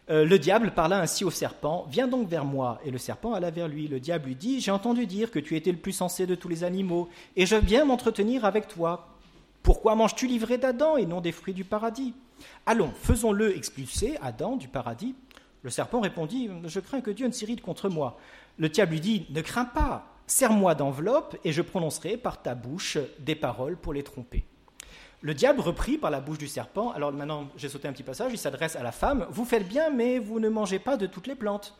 [0.08, 2.78] Euh, le diable parla ainsi au serpent, Viens donc vers moi.
[2.84, 3.88] Et le serpent alla vers lui.
[3.88, 6.48] Le diable lui dit, J'ai entendu dire que tu étais le plus sensé de tous
[6.48, 9.08] les animaux, et je viens m'entretenir avec toi.
[9.62, 12.14] Pourquoi manges-tu livré d'Adam et non des fruits du paradis
[12.66, 15.14] Allons, faisons-le expulser, Adam, du paradis.
[15.66, 18.16] Le serpent répondit, Je crains que Dieu ne s'irrite contre moi.
[18.56, 22.98] Le diable lui dit, Ne crains pas, serre-moi d'enveloppe, et je prononcerai par ta bouche
[23.18, 24.44] des paroles pour les tromper.
[25.22, 28.30] Le diable reprit par la bouche du serpent, alors maintenant j'ai sauté un petit passage,
[28.32, 31.26] il s'adresse à la femme, Vous faites bien, mais vous ne mangez pas de toutes
[31.26, 31.76] les plantes.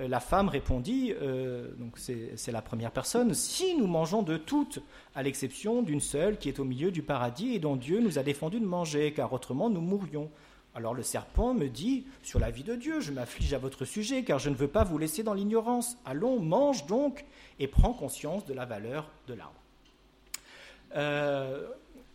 [0.00, 4.80] Euh, la femme répondit, euh, donc c'est la première personne, Si nous mangeons de toutes,
[5.14, 8.24] à l'exception d'une seule qui est au milieu du paradis et dont Dieu nous a
[8.24, 10.28] défendu de manger, car autrement nous mourrions.
[10.74, 14.22] Alors le serpent me dit, Sur la vie de Dieu, je m'afflige à votre sujet,
[14.22, 15.96] car je ne veux pas vous laisser dans l'ignorance.
[16.04, 17.24] Allons, mange donc,
[17.58, 19.60] et prends conscience de la valeur de l'arbre.
[20.94, 21.66] Euh,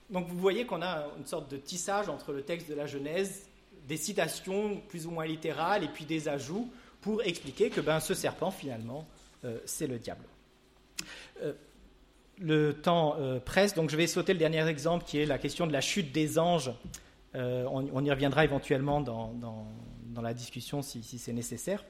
[0.09, 3.47] donc vous voyez qu'on a une sorte de tissage entre le texte de la Genèse,
[3.87, 8.13] des citations plus ou moins littérales et puis des ajouts pour expliquer que ben, ce
[8.13, 9.05] serpent finalement
[9.43, 10.23] euh, c'est le diable.
[11.41, 11.53] Euh,
[12.39, 15.71] le temps presse, donc je vais sauter le dernier exemple qui est la question de
[15.71, 16.71] la chute des anges.
[17.35, 19.67] On, y reviendra éventuellement dans,
[20.21, 21.83] la discussion si, c'est nécessaire,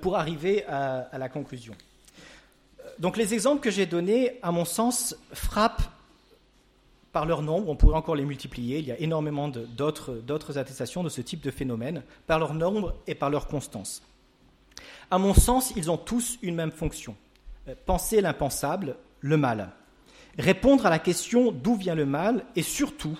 [0.00, 1.74] pour arriver à, la conclusion.
[2.98, 5.82] Donc les exemples que j'ai donnés, à mon sens, frappent
[7.12, 11.08] par leur nombre, on pourrait encore les multiplier, il y a énormément d'autres attestations de
[11.08, 14.02] ce type de phénomène, par leur nombre et par leur constance.
[15.10, 17.16] À mon sens, ils ont tous une même fonction.
[17.68, 19.70] Euh, penser l'impensable, le mal.
[20.38, 23.18] Répondre à la question d'où vient le mal et surtout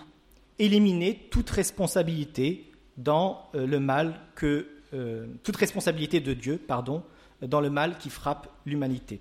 [0.58, 7.02] éliminer toute responsabilité dans euh, le mal que euh, toute responsabilité de Dieu, pardon,
[7.42, 9.20] dans le mal qui frappe l'humanité.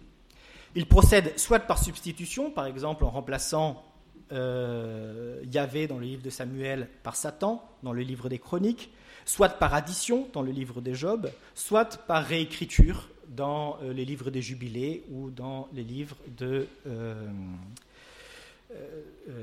[0.76, 3.84] Il procède soit par substitution, par exemple en remplaçant
[4.32, 8.92] euh, Yahvé dans le livre de Samuel par Satan, dans le livre des Chroniques,
[9.26, 14.42] soit par addition dans le livre des Job, soit par réécriture dans les livres des
[14.42, 16.68] Jubilés ou dans les livres de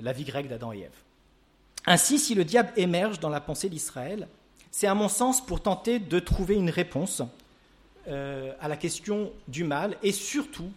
[0.02, 1.09] la vie grecque d'Adam et Ève.
[1.86, 4.28] Ainsi, si le diable émerge dans la pensée d'Israël,
[4.70, 7.22] c'est à mon sens pour tenter de trouver une réponse
[8.06, 10.70] à la question du mal et surtout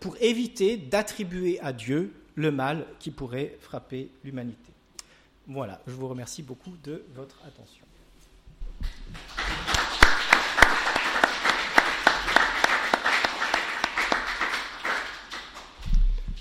[0.00, 4.72] pour éviter d'attribuer à Dieu le mal qui pourrait frapper l'humanité.
[5.46, 7.83] Voilà, je vous remercie beaucoup de votre attention.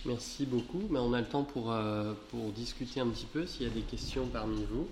[0.05, 3.67] Merci beaucoup, mais on a le temps pour, euh, pour discuter un petit peu s'il
[3.67, 4.87] y a des questions parmi vous.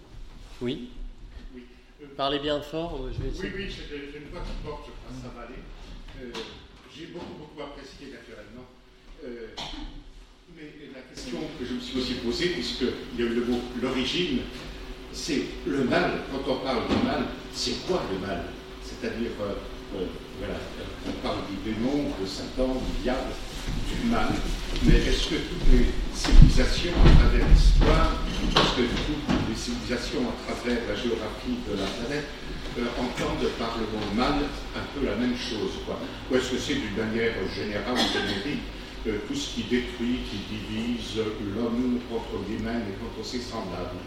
[0.62, 0.90] Oui,
[1.54, 1.64] oui.
[2.16, 3.52] Parlez bien fort, euh, je vais essayer.
[3.54, 5.62] Oui, oui, j'ai une voix qui porte, je crois que ça va aller.
[6.22, 6.40] Euh,
[6.96, 8.68] j'ai beaucoup, beaucoup apprécié naturellement
[10.94, 14.40] la question que je me suis aussi posée, puisqu'il y a eu le mot l'origine,
[15.12, 16.12] c'est le mal.
[16.32, 18.46] Quand on parle du mal, c'est quoi le mal?
[18.84, 19.54] C'est-à-dire, euh,
[19.96, 20.06] euh,
[20.40, 20.56] voilà,
[21.08, 23.32] on parle du démon, de Satan, du diable,
[23.88, 24.34] du mal.
[24.84, 28.12] Mais est-ce que toutes les civilisations à travers l'histoire,
[28.50, 32.30] est-ce que toutes les civilisations à travers la géographie de la planète
[32.80, 34.42] euh, entendent par le mot mal
[34.76, 36.00] un peu la même chose quoi
[36.30, 38.66] Ou est-ce que c'est d'une manière générale ou générique
[39.28, 41.18] tout ce qui détruit, qui divise
[41.56, 43.98] l'homme contre lui-même et contre ses semblables?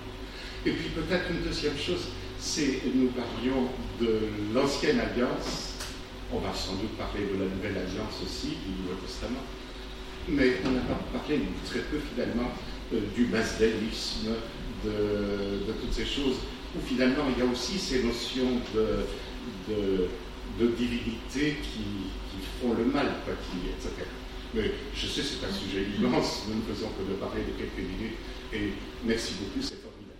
[0.67, 3.69] Et puis peut-être une deuxième chose, c'est nous parlions
[4.01, 5.74] de l'ancienne alliance,
[6.33, 9.45] on va sans doute parler de la nouvelle alliance aussi, du Nouveau Testament,
[10.29, 12.51] mais on n'a pas parlé très peu finalement
[12.93, 14.31] euh, du masdélisme,
[14.85, 16.37] de, toutes ces choses,
[16.77, 19.07] où finalement il y a aussi ces notions de,
[20.61, 21.85] de divinités qui,
[22.61, 24.07] font le mal, quoi, qui, etc.
[24.55, 27.79] Mais je sais, c'est un sujet immense, nous ne faisons que de parler de quelques
[27.79, 28.17] minutes,
[28.53, 28.73] et
[29.05, 30.19] merci beaucoup, c'est formidable.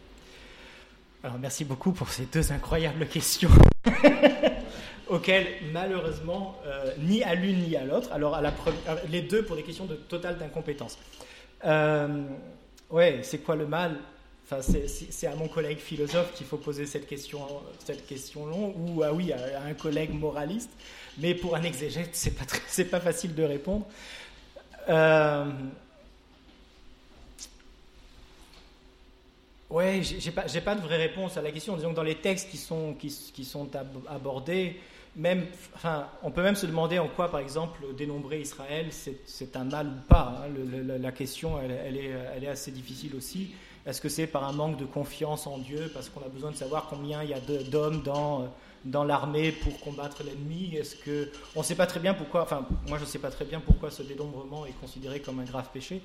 [1.23, 3.51] Alors merci beaucoup pour ces deux incroyables questions.
[5.09, 9.45] auxquelles malheureusement euh, ni à l'une ni à l'autre, alors à la euh, les deux
[9.45, 10.99] pour des questions de totale d'incompétence.
[11.65, 12.25] Euh,
[12.91, 13.97] ouais, c'est quoi le mal?
[14.47, 17.41] Enfin, c'est à mon collègue philosophe qu'il faut poser cette question,
[17.83, 20.71] cette question longue, ou ah oui, à, un collègue moraliste.
[21.17, 23.87] Mais pour un exégète, c'est pas c'est pas facile de répondre.
[24.91, 25.47] Euh,
[29.71, 31.77] ouais, j'ai pas, pas de vraie réponse à la question.
[31.77, 33.11] Disons que dans les textes qui sont, qui,
[33.45, 33.69] sont
[34.09, 34.77] abordés,
[35.17, 39.65] même, enfin, on peut même se demander en quoi, par exemple, dénombrer Israël, c'est un
[39.65, 40.43] mal ou pas.
[40.45, 40.99] Hein.
[41.01, 43.55] la question, elle, est, elle, est, assez difficile aussi.
[43.87, 46.57] Est-ce que c'est par un manque de confiance en Dieu, parce qu'on a besoin de
[46.57, 48.49] savoir combien il y a d'hommes dans,
[48.85, 50.75] dans l'armée pour combattre l'ennemi?
[50.75, 53.31] Est-ce que on ne sait pas très bien pourquoi Enfin, moi, je ne sais pas
[53.31, 56.01] très bien pourquoi ce dénombrement est considéré comme un grave péché.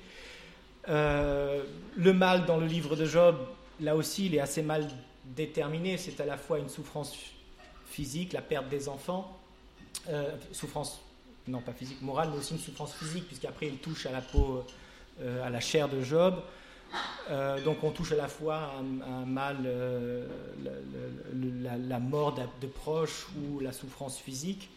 [0.88, 1.62] Euh,
[1.96, 3.36] le mal dans le livre de Job,
[3.80, 4.88] là aussi, il est assez mal
[5.24, 5.96] déterminé.
[5.98, 7.14] C'est à la fois une souffrance
[7.86, 9.38] physique, la perte des enfants,
[10.08, 11.00] euh, souffrance,
[11.48, 14.64] non pas physique, morale, mais aussi une souffrance physique, puisqu'après il touche à la peau,
[15.20, 16.40] euh, à la chair de Job.
[17.64, 18.72] Donc on touche à la fois
[19.06, 19.58] un, mal,
[21.32, 24.68] la, mort de, proches ou la souffrance physique.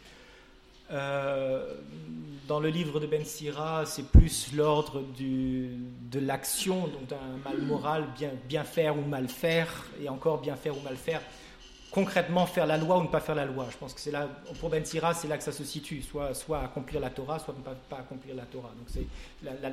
[0.89, 8.07] Dans le livre de Ben Sira, c'est plus l'ordre de l'action, donc un mal moral,
[8.47, 11.21] bien, faire ou mal faire, et encore bien faire ou mal faire
[11.93, 13.67] concrètement faire la loi ou ne pas faire la loi.
[13.71, 14.01] Je pense que
[14.59, 17.61] pour Ben Sira, c'est là que ça se situe, soit, accomplir la Torah, soit ne
[17.61, 18.71] pas, accomplir la Torah.
[18.77, 19.05] Donc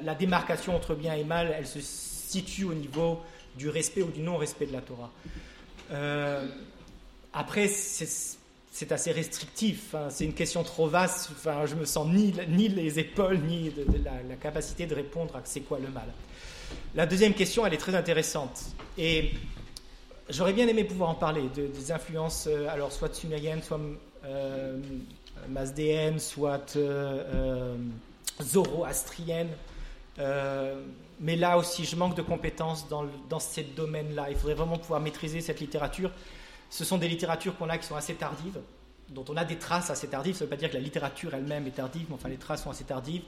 [0.04, 3.20] la, démarcation entre bien et mal, elle se situe au niveau
[3.56, 5.11] du respect ou du non-respect de la Torah.
[5.92, 6.46] Euh,
[7.32, 8.38] après, c'est
[8.90, 9.94] assez restrictif.
[9.94, 10.08] Hein.
[10.10, 11.30] C'est une question trop vaste.
[11.32, 13.72] Enfin, je me sens ni, ni les épaules, ni
[14.04, 16.06] la, capacité de répondre à c'est quoi le mal.
[16.94, 18.60] La deuxième question, elle est très intéressante.
[18.96, 19.32] Et
[20.30, 23.80] J'aurais bien aimé pouvoir en parler, des influences, euh, alors soit sumériennes, soit
[24.24, 24.78] euh,
[25.48, 27.76] masdéennes, soit euh, euh
[28.40, 29.50] zoroastriennes.
[31.20, 34.28] mais là aussi, je manque de compétences dans, dans ces domaines-là.
[34.30, 36.10] Il faudrait vraiment pouvoir maîtriser cette littérature.
[36.70, 38.60] Ce sont des littératures qu'on a qui sont assez tardives,
[39.10, 40.34] dont on a des traces assez tardives.
[40.34, 42.62] Ça ne veut pas dire que la littérature elle-même est tardive, mais enfin les traces
[42.62, 43.22] sont assez tardives.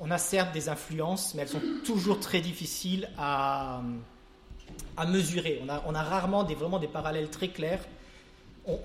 [0.00, 3.82] On a certes des influences, mais elles sont toujours très difficiles à
[4.96, 5.60] à mesurer.
[5.86, 7.84] On a, rarement des, vraiment des parallèles très clairs.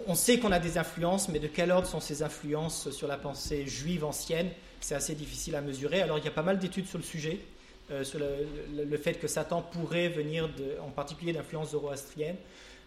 [0.07, 3.15] On, sait qu'on a des influences, mais de quel ordre sont ces influences sur la
[3.15, 4.49] pensée juive ancienne?
[4.81, 6.01] C'est assez difficile à mesurer.
[6.01, 7.39] Alors il y a pas mal d'études sur le sujet,
[7.91, 10.49] euh, sur le, fait que Satan pourrait venir
[10.85, 12.35] en particulier d'influence zoroastrienne.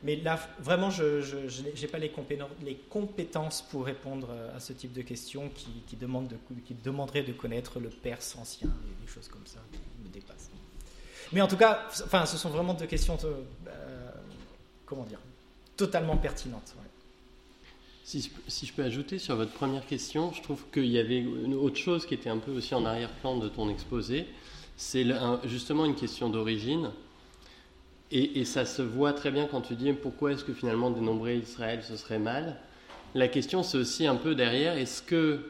[0.05, 2.11] Mais là, vraiment, je n'ai pas les
[2.91, 6.07] compétences, pour répondre à ce type de questions qui, qui, de,
[6.67, 9.61] qui demanderaient de connaître le Perse ancien et des choses comme ça.
[11.33, 14.11] Mais en tout cas, enfin, ce sont vraiment deux questions, euh,
[14.85, 15.21] comment dire,
[15.77, 16.75] totalement pertinentes.
[18.05, 18.31] Si,
[18.67, 21.25] je peux ajouter sur votre première question, je trouve qu'il y avait
[21.55, 24.27] autre chose qui était un peu aussi en arrière-plan de ton exposé.
[24.77, 25.07] C'est
[25.45, 26.91] justement une question d'origine.
[28.15, 31.81] Et, ça se voit très bien quand tu dis pourquoi est-ce que finalement dénombrer Israël
[31.83, 32.59] ce serait mal?
[33.15, 35.41] La question c'est aussi un peu derrière, est-ce que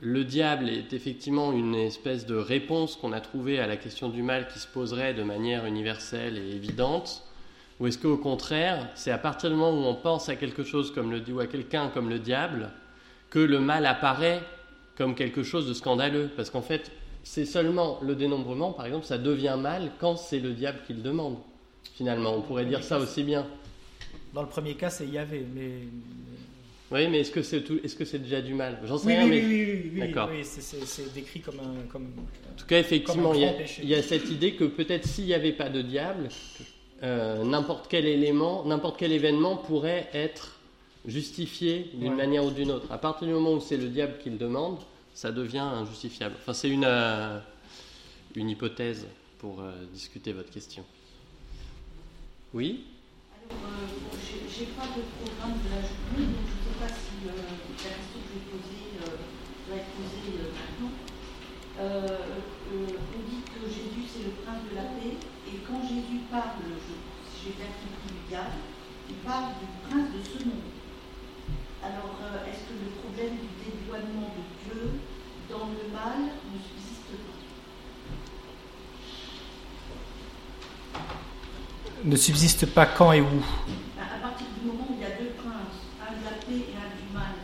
[0.00, 4.22] le diable est effectivement une espèce de réponse qu'on a trouvée à la question du
[4.22, 7.24] mal qui se poserait de manière universelle et évidente?
[7.78, 10.92] Ou est-ce qu'au contraire, c'est à partir du moment où on pense à quelque chose
[10.92, 12.72] comme le ou à quelqu'un comme le diable
[13.30, 14.42] que le mal apparaît
[14.98, 16.28] comme quelque chose de scandaleux?
[16.36, 20.52] Parce qu'en fait, c'est seulement le dénombrement, par exemple, ça devient mal quand c'est le
[20.52, 21.38] diable qui le demande.
[21.94, 23.46] Finalement, on pourrait dire ça aussi bien.
[24.32, 25.70] Dans le premier cas, c'est Yahvé, mais
[26.92, 28.80] oui, mais est-ce que c'est est-ce que c'est déjà du mal?
[28.84, 29.24] J'en sais oui, rien.
[29.24, 29.42] Oui, mais...
[29.42, 30.28] oui, oui, D'accord.
[30.32, 31.88] oui, c'est décrit comme un.
[31.92, 35.34] Comme, en tout cas, effectivement, il y, y, a cette idée que peut-être s'il n'y
[35.34, 36.28] avait pas de diable,
[37.02, 40.58] euh, n'importe quel élément, n'importe quel événement pourrait être
[41.06, 42.90] justifié d'une manière ou d'une autre.
[42.90, 44.78] À partir du moment où c'est le diable qui le demande,
[45.14, 46.34] ça devient injustifiable.
[46.40, 47.38] Enfin, c'est une, euh,
[48.34, 49.06] une hypothèse
[49.38, 50.84] pour euh, discuter votre question.
[52.52, 52.82] Oui
[53.30, 53.62] Alors,
[54.18, 56.34] j'ai pas de programme de la journée,
[56.82, 59.22] pas si euh, la question que je vais poser euh,
[59.70, 60.90] va être posée euh, maintenant.
[61.78, 66.58] on dit que Jésus c'est le prince de la paix, et quand Jésus parle,
[67.22, 68.58] si j'ai bien compris du diable,
[69.08, 70.74] il parle du prince de ce monde.
[71.86, 72.18] Alors,
[72.50, 74.98] est-ce que le problème du dédouanement de Dieu
[75.46, 76.79] dans le mal ne subsiste
[82.04, 83.26] ne subsiste pas quand et où
[83.98, 86.76] À partir du moment où il y a deux princes, un de la paix et
[86.76, 87.34] un du mal.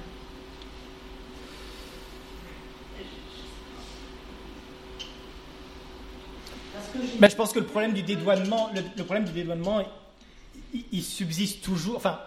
[7.21, 9.83] Mais je pense que le problème du dédouanement, le, problème du dédouanement,
[10.93, 11.97] il, subsiste toujours.
[11.97, 12.21] Enfin,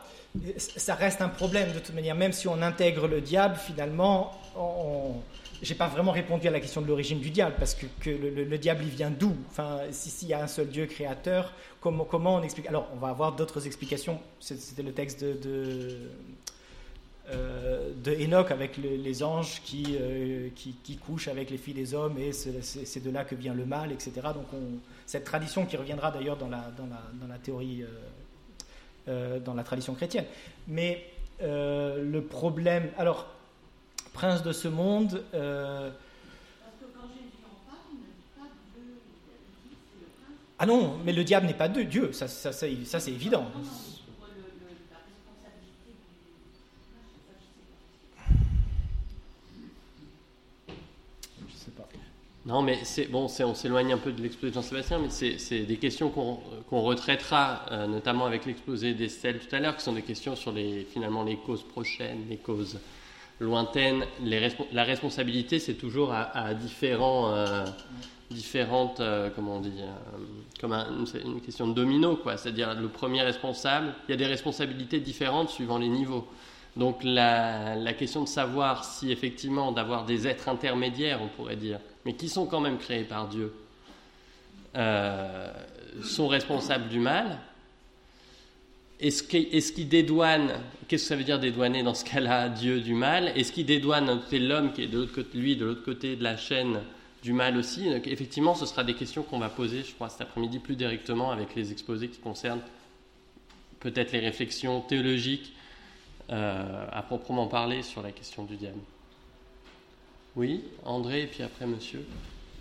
[0.57, 2.15] ça reste un problème de toute manière.
[2.15, 5.15] Même si on intègre le diable, finalement, on
[5.61, 8.83] j'ai pas vraiment répondu à la question de l'origine du diable, parce que, le, diable,
[8.83, 9.35] il vient d'où?
[9.49, 12.67] Enfin, s'il y a un seul Dieu créateur, comment, comment on explique?
[12.67, 14.19] Alors, on va avoir d'autres explications.
[14.39, 15.97] C'était le texte de, de,
[17.31, 17.91] euh,
[18.25, 22.31] Enoch avec les anges qui, euh, qui, qui, couchent avec les filles des hommes, et
[22.31, 24.11] c'est de là que vient le mal, etc.
[24.33, 27.83] Donc, on, cette tradition qui reviendra d'ailleurs dans la, dans, la, dans la, théorie,
[29.09, 30.25] euh, dans la tradition chrétienne.
[30.67, 31.03] Mais
[31.41, 32.89] le problème.
[32.97, 33.27] Alors,
[34.19, 35.23] prince de ce monde.
[35.33, 35.89] Euh...
[40.61, 43.45] Ah non, mais le diable n'est pas Dieu, ça, c'est évident.
[52.45, 56.09] Non, mais bon, on s'éloigne un peu de l'exposé de Jean-Sébastien, mais c'est des questions
[56.09, 60.53] qu'on retraitera, euh, notamment avec l'exposé d'Estelle tout à l'heure, qui sont des questions sur
[60.91, 62.79] finalement les causes prochaines, les causes
[63.39, 67.65] lointaine, la responsabilité, c'est toujours à, différents, euh,
[68.29, 70.19] différentes, euh, comment on dit, euh,
[70.59, 72.37] comme une question de domino, quoi.
[72.37, 76.27] C'est-à-dire le premier responsable, il y a des responsabilités différentes suivant les niveaux.
[76.75, 81.79] Donc la, la question de savoir si effectivement d'avoir des êtres intermédiaires, on pourrait dire,
[82.05, 83.53] mais qui sont quand même créés par Dieu,
[86.03, 87.39] sont responsables du mal,
[88.99, 90.51] est-ce qu'il dédouane,
[90.87, 93.31] qu'est-ce que ça veut dire dédouaner dans ce cas-là Dieu du mal?
[93.35, 96.35] Est-ce qu'il dédouane l'homme qui est de l'autre côté, lui, de l'autre côté de la
[96.35, 96.81] chaîne
[97.23, 97.87] du mal aussi?
[98.05, 101.55] Effectivement, ce sera des questions qu'on va poser, je crois, cet après-midi plus directement avec
[101.55, 102.61] les exposés qui concernent
[103.79, 105.53] peut-être les réflexions théologiques
[106.29, 108.81] euh, à proprement parler sur la question du diable.
[110.35, 112.05] Oui, André, et puis après monsieur.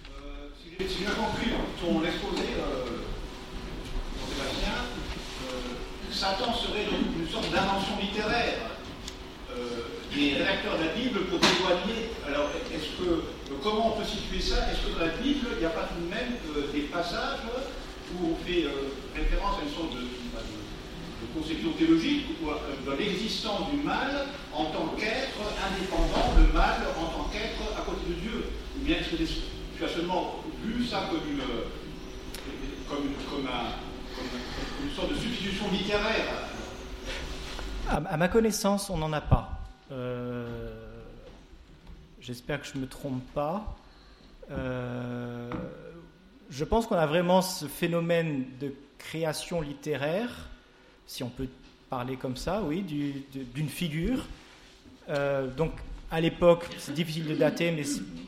[0.09, 2.99] Euh, si j'ai bien compris ton exposé, euh,
[6.13, 8.71] Satan serait donc une sorte d'invention littéraire
[9.53, 9.83] euh,
[10.15, 12.11] des rédacteurs de la Bible pour dévoiler.
[12.27, 13.25] Alors, est-ce que,
[13.63, 14.71] comment on peut situer ça?
[14.71, 17.41] Est-ce que dans la Bible, il n'y a pas tout de même euh, des passages
[18.13, 20.09] où on fait euh, référence à une sorte de,
[21.37, 22.47] conception théologique, ou
[22.89, 28.09] dans l'existence du mal en tant qu'être indépendant, le mal en tant qu'être à côté
[28.09, 28.45] de Dieu?
[28.81, 31.11] Ou bien est-ce que tu as seulement vu ça
[32.89, 33.88] comme un
[34.85, 36.49] une sorte de substitution littéraire
[37.89, 39.59] à, ma connaissance, on n'en a pas.
[39.93, 40.47] Euh,
[42.21, 43.77] j'espère que je ne me trompe pas.
[44.51, 45.51] Euh,
[46.51, 50.49] je pense qu'on a vraiment ce phénomène de création littéraire,
[51.07, 51.49] si on peut
[51.89, 52.83] parler comme ça, oui,
[53.55, 54.27] d'une figure.
[55.09, 55.73] Euh, donc,
[56.11, 57.83] à l'époque, c'est difficile de dater, mais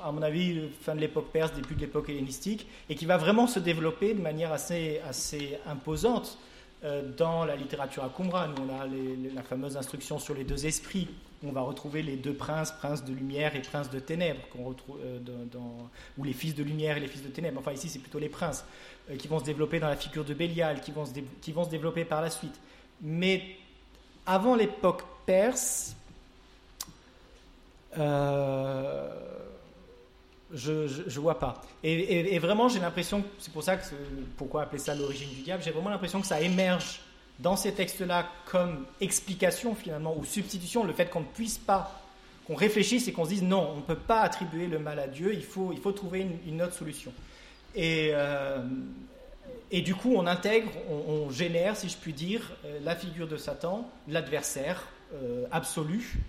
[0.04, 3.46] à mon avis, fin de l'époque perse, début de l'époque hellénistique, et qui va vraiment
[3.46, 6.38] se développer de manière assez, assez imposante
[6.84, 8.48] euh, dans la littérature à Qumran.
[8.60, 8.86] On a
[9.34, 11.08] la fameuse instruction sur les deux esprits,
[11.42, 14.64] où on va retrouver les deux princes, prince de lumière et prince de ténèbres, qu'on
[14.64, 15.18] retrouve euh,
[15.50, 17.60] dans, ou les fils de lumière et les fils de ténèbres.
[17.60, 18.62] Enfin, ici, c'est plutôt les princes,
[19.10, 21.04] euh, qui vont se développer dans la figure de Bélial, qui vont
[21.40, 22.60] qui vont se développer par la suite.
[23.00, 23.42] Mais
[24.26, 25.96] avant l'époque perse,
[27.98, 29.08] euh,
[30.52, 31.60] je, ne vois pas.
[31.82, 33.84] Et, vraiment, j'ai l'impression, c'est pour ça que,
[34.36, 37.00] pourquoi appeler ça l'origine du diable, j'ai vraiment l'impression que ça émerge
[37.38, 42.02] dans ces textes-là comme explication finalement, ou substitution, le fait qu'on ne puisse pas,
[42.46, 45.06] qu'on réfléchisse et qu'on se dise non, on ne peut pas attribuer le mal à
[45.06, 47.12] Dieu, il faut, il faut trouver une, autre solution.
[47.74, 48.58] Et, euh,
[49.70, 53.36] et du coup, on intègre, on, génère, si je puis dire, euh, la figure de
[53.36, 54.86] Satan, l'adversaire
[55.50, 56.20] absolu,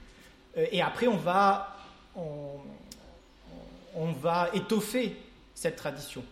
[0.56, 1.76] et après, on va,
[2.16, 5.16] on, va étoffer
[5.56, 6.24] cette tradition.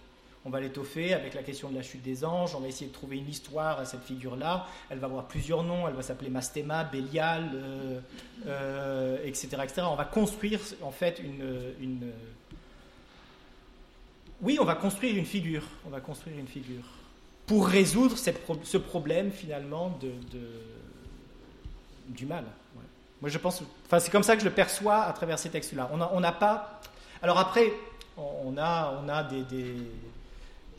[0.45, 2.55] On va l'étoffer avec la question de la chute des anges.
[2.55, 4.67] On va essayer de trouver une histoire à cette figure-là.
[4.89, 5.87] Elle va avoir plusieurs noms.
[5.87, 7.99] Elle va s'appeler Mastéma, Bélial, etc., euh,
[8.47, 9.81] euh, etc.
[9.89, 12.11] On va construire en fait une,
[14.41, 15.63] oui, on va construire une figure.
[15.85, 16.83] On va construire une figure
[17.45, 20.11] pour résoudre ce problème finalement de,
[22.07, 22.45] du mal.
[23.21, 25.89] Moi, je pense, enfin, c'est comme ça que je le perçois à travers ces textes-là.
[25.91, 26.79] On n'a pas.
[27.21, 27.73] Alors après,
[28.17, 29.43] on a, on a des,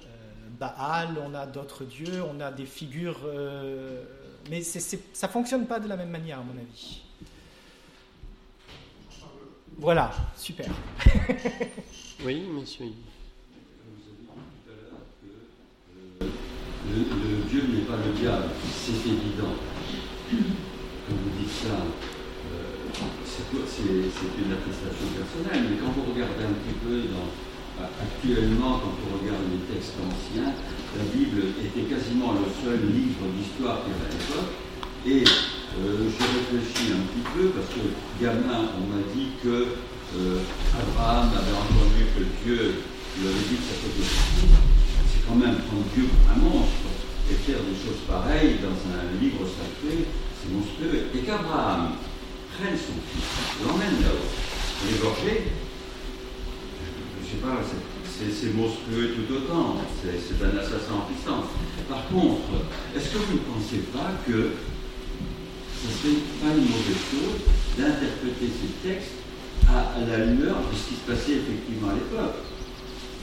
[0.03, 0.07] euh,
[0.59, 4.03] Baal, on a d'autres dieux, on a des figures, euh,
[4.51, 7.03] mais ça fonctionne pas de la même manière, à mon avis.
[9.79, 10.71] Voilà, super.
[12.25, 12.87] oui, monsieur.
[16.21, 16.27] Le,
[16.97, 19.55] le Dieu n'est pas le diable, c'est évident.
[20.31, 21.77] Quand vous dites ça,
[23.31, 27.29] c'est une attestation personnelle, mais quand vous regardez un petit peu dans,
[27.81, 33.81] Actuellement, quand on regarde les textes anciens, la Bible était quasiment le seul livre d'histoire
[33.81, 34.53] qu'il y avait à l'époque.
[35.09, 37.81] Et euh, j'ai réfléchi un petit peu parce que
[38.21, 39.81] gamin, on m'a dit que
[40.13, 40.45] euh,
[40.77, 42.85] Abraham avait entendu que Dieu
[43.17, 46.85] lui avait dit que ça C'est quand même prendre Dieu pour un monstre
[47.33, 50.05] et faire des choses pareilles dans un livre sacré,
[50.37, 51.09] c'est monstrueux.
[51.17, 51.97] Et qu'Abraham
[52.69, 54.29] son fils, l'emmène là-haut,
[54.85, 55.49] l'égorger,
[56.77, 61.49] je ne sais pas, c'est monstrueux tout autant, c'est un assassin en puissance.
[61.89, 64.53] Par contre, est-ce que vous ne pensez pas que
[65.81, 67.41] ce serait pas une mauvaise chose
[67.79, 69.17] d'interpréter ces textes
[69.67, 72.45] à, la lueur de ce qui se passait effectivement à l'époque?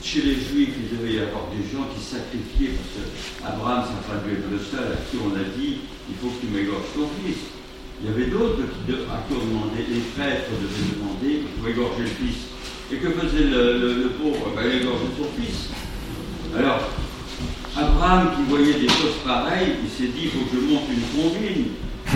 [0.02, 4.34] Chez les Juifs, il devait y avoir des gens qui sacrifiaient, parce qu'Abraham, pas dû
[4.34, 5.78] être le seul à qui on a dit
[6.10, 7.57] il faut que tu m'égorges ton fils.
[8.00, 8.62] Il y avait d'autres
[9.10, 12.48] à qui on demandait, les prêtres devaient demander pour égorger le fils.
[12.92, 14.52] Et que faisait le, pauvre?
[14.54, 15.70] Ben, Il égorgeait son fils.
[16.56, 16.80] Alors,
[17.76, 21.22] Abraham qui voyait des choses pareilles, il s'est dit il faut que je monte une
[21.22, 21.64] combine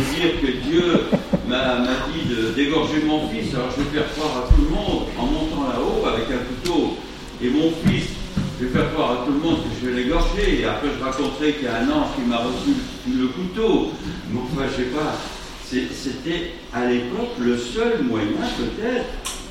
[0.01, 1.05] dire que Dieu
[1.49, 5.27] m'a dit d'égorger mon fils, alors je vais faire croire à tout le monde en
[5.27, 6.97] montant là-haut avec un couteau.
[7.43, 8.11] Et mon fils,
[8.59, 10.61] je vais faire croire à tout le monde que je vais l'égorger.
[10.61, 12.73] Et après, je raconterai qu'il y a un ange qui m'a reçu
[13.09, 13.91] le couteau.
[14.31, 15.19] Mais enfin, je sais pas.
[15.65, 18.27] C'était à l'époque le seul moyen,
[18.59, 19.07] peut-être,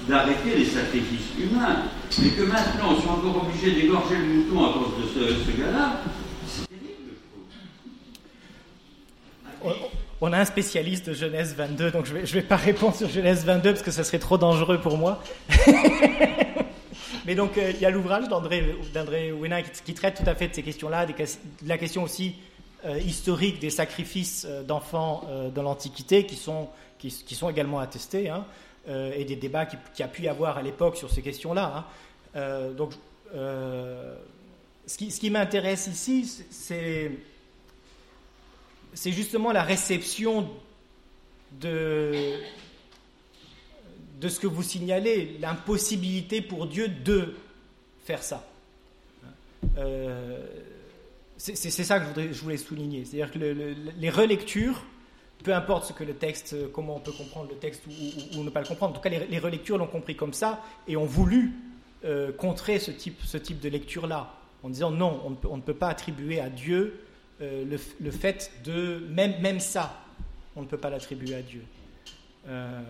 [0.08, 1.84] d'arrêter les sacrifices humains.
[2.22, 6.02] Mais que maintenant, on soit encore obligé d'égorger le mouton à cause de ce, gars-là,
[6.48, 7.16] c'est terrible.
[10.20, 13.46] On a un spécialiste de Genèse 22, donc je ne vais, pas répondre sur Genèse
[13.46, 15.24] 22 parce que ça serait trop dangereux pour moi.
[17.26, 20.56] Mais donc, euh, il y a l'ouvrage d'André Wena qui, traite tout à fait de
[20.56, 21.14] ces questions-là, de
[21.66, 22.36] la question aussi
[23.06, 25.24] historique des sacrifices euh, d'enfants
[25.54, 26.70] dans l'Antiquité qui sont,
[27.50, 28.46] également attestés, hein,
[28.88, 31.86] et des débats qui, qui, a pu y avoir à l'époque sur ces questions-là.
[32.36, 32.74] Hein.
[34.88, 37.12] ce qui, m'intéresse ici, c'est
[39.12, 40.50] justement la réception
[41.60, 42.40] de,
[44.22, 47.36] ce que vous signalez, l'impossibilité pour Dieu de
[48.06, 48.48] faire ça.
[49.78, 50.46] Euh,
[51.44, 53.06] c'est ça que je voulais, souligner.
[53.06, 54.84] C'est-à-dire que les relectures,
[55.44, 57.84] peu importe ce que le texte, comment on peut comprendre le texte
[58.36, 60.98] ou, ne pas le comprendre, en tout cas les, relectures l'ont compris comme ça et
[60.98, 61.54] ont voulu
[62.06, 64.34] euh, contrer ce type, ce type de lecture-là,
[64.64, 67.00] en disant non, on on ne peut pas attribuer à Dieu
[67.42, 67.66] euh,
[68.00, 70.06] le, fait de même, même ça,
[70.56, 71.64] on ne peut pas l'attribuer à Dieu.
[72.48, 72.82] Euh,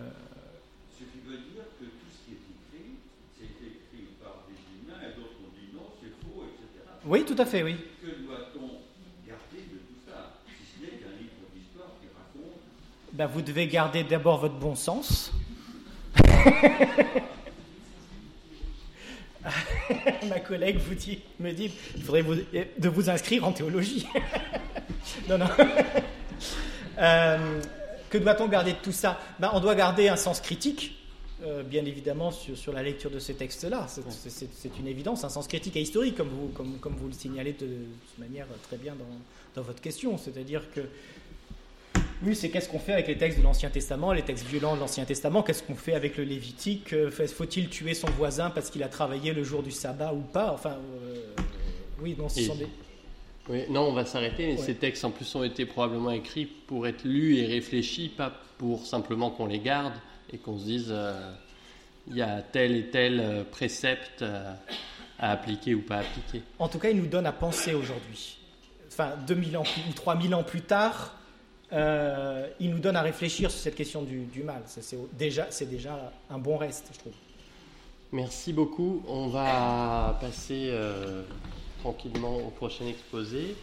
[0.92, 3.00] ce qui veut dire que tout ce qui est écrit,
[3.32, 6.84] c'est écrit par des humains et d'autres ont dit non, c'est faux, etc.
[7.06, 7.76] Oui, tout à fait, oui.
[8.02, 8.84] Que doit-on
[9.24, 12.60] garder de tout ça, si ce n'est qu'un livre d'histoire qui raconte
[13.12, 15.32] ben, Vous devez garder d'abord votre bon sens.
[20.28, 24.06] Ma collègue vous dit, me dit, il faudrait vous, de vous inscrire en théologie.
[25.28, 25.48] non, non.
[26.98, 27.60] Euh,
[28.10, 29.18] que doit-on garder de tout ça?
[29.38, 30.96] Ben, On doit garder un sens critique,
[31.44, 33.86] euh, bien évidemment, sur, sur, la lecture de ces textes-là.
[33.88, 37.54] C'est une évidence, un sens critique et historique, comme vous, comme, comme vous le signalez
[37.54, 40.18] de, de manière très bien dans, dans votre question.
[40.18, 40.82] C'est-à-dire que
[42.24, 44.80] oui, c'est qu'est-ce qu'on fait avec les textes de l'Ancien Testament, les textes violents de
[44.80, 48.82] l'Ancien Testament, qu'est-ce qu'on fait avec le Lévitique, euh, faut-il tuer son voisin parce qu'il
[48.82, 50.52] a travaillé le jour du sabbat ou pas?
[50.52, 51.16] Enfin, euh,
[52.00, 52.68] oui, non, ce sont des...
[53.48, 57.04] Oui, non, on va s'arrêter, ces textes en plus ont été probablement écrits pour être
[57.04, 59.94] lus et réfléchis, pas pour simplement qu'on les garde
[60.32, 61.32] et qu'on se dise euh,
[62.06, 64.24] il y a tel et tel précepte
[65.18, 66.42] à appliquer ou pas appliquer.
[66.58, 68.38] En tout cas, ils nous donnent à penser aujourd'hui.
[68.88, 71.16] Enfin, 2000 ans ou 3000 ans plus tard,
[71.72, 74.62] euh, il nous donne à réfléchir sur cette question du, mal.
[74.66, 77.12] C'est déjà, déjà un bon reste, je trouve.
[78.12, 79.02] Merci beaucoup.
[79.08, 81.22] On va passer euh,
[81.80, 83.56] tranquillement au prochain exposé.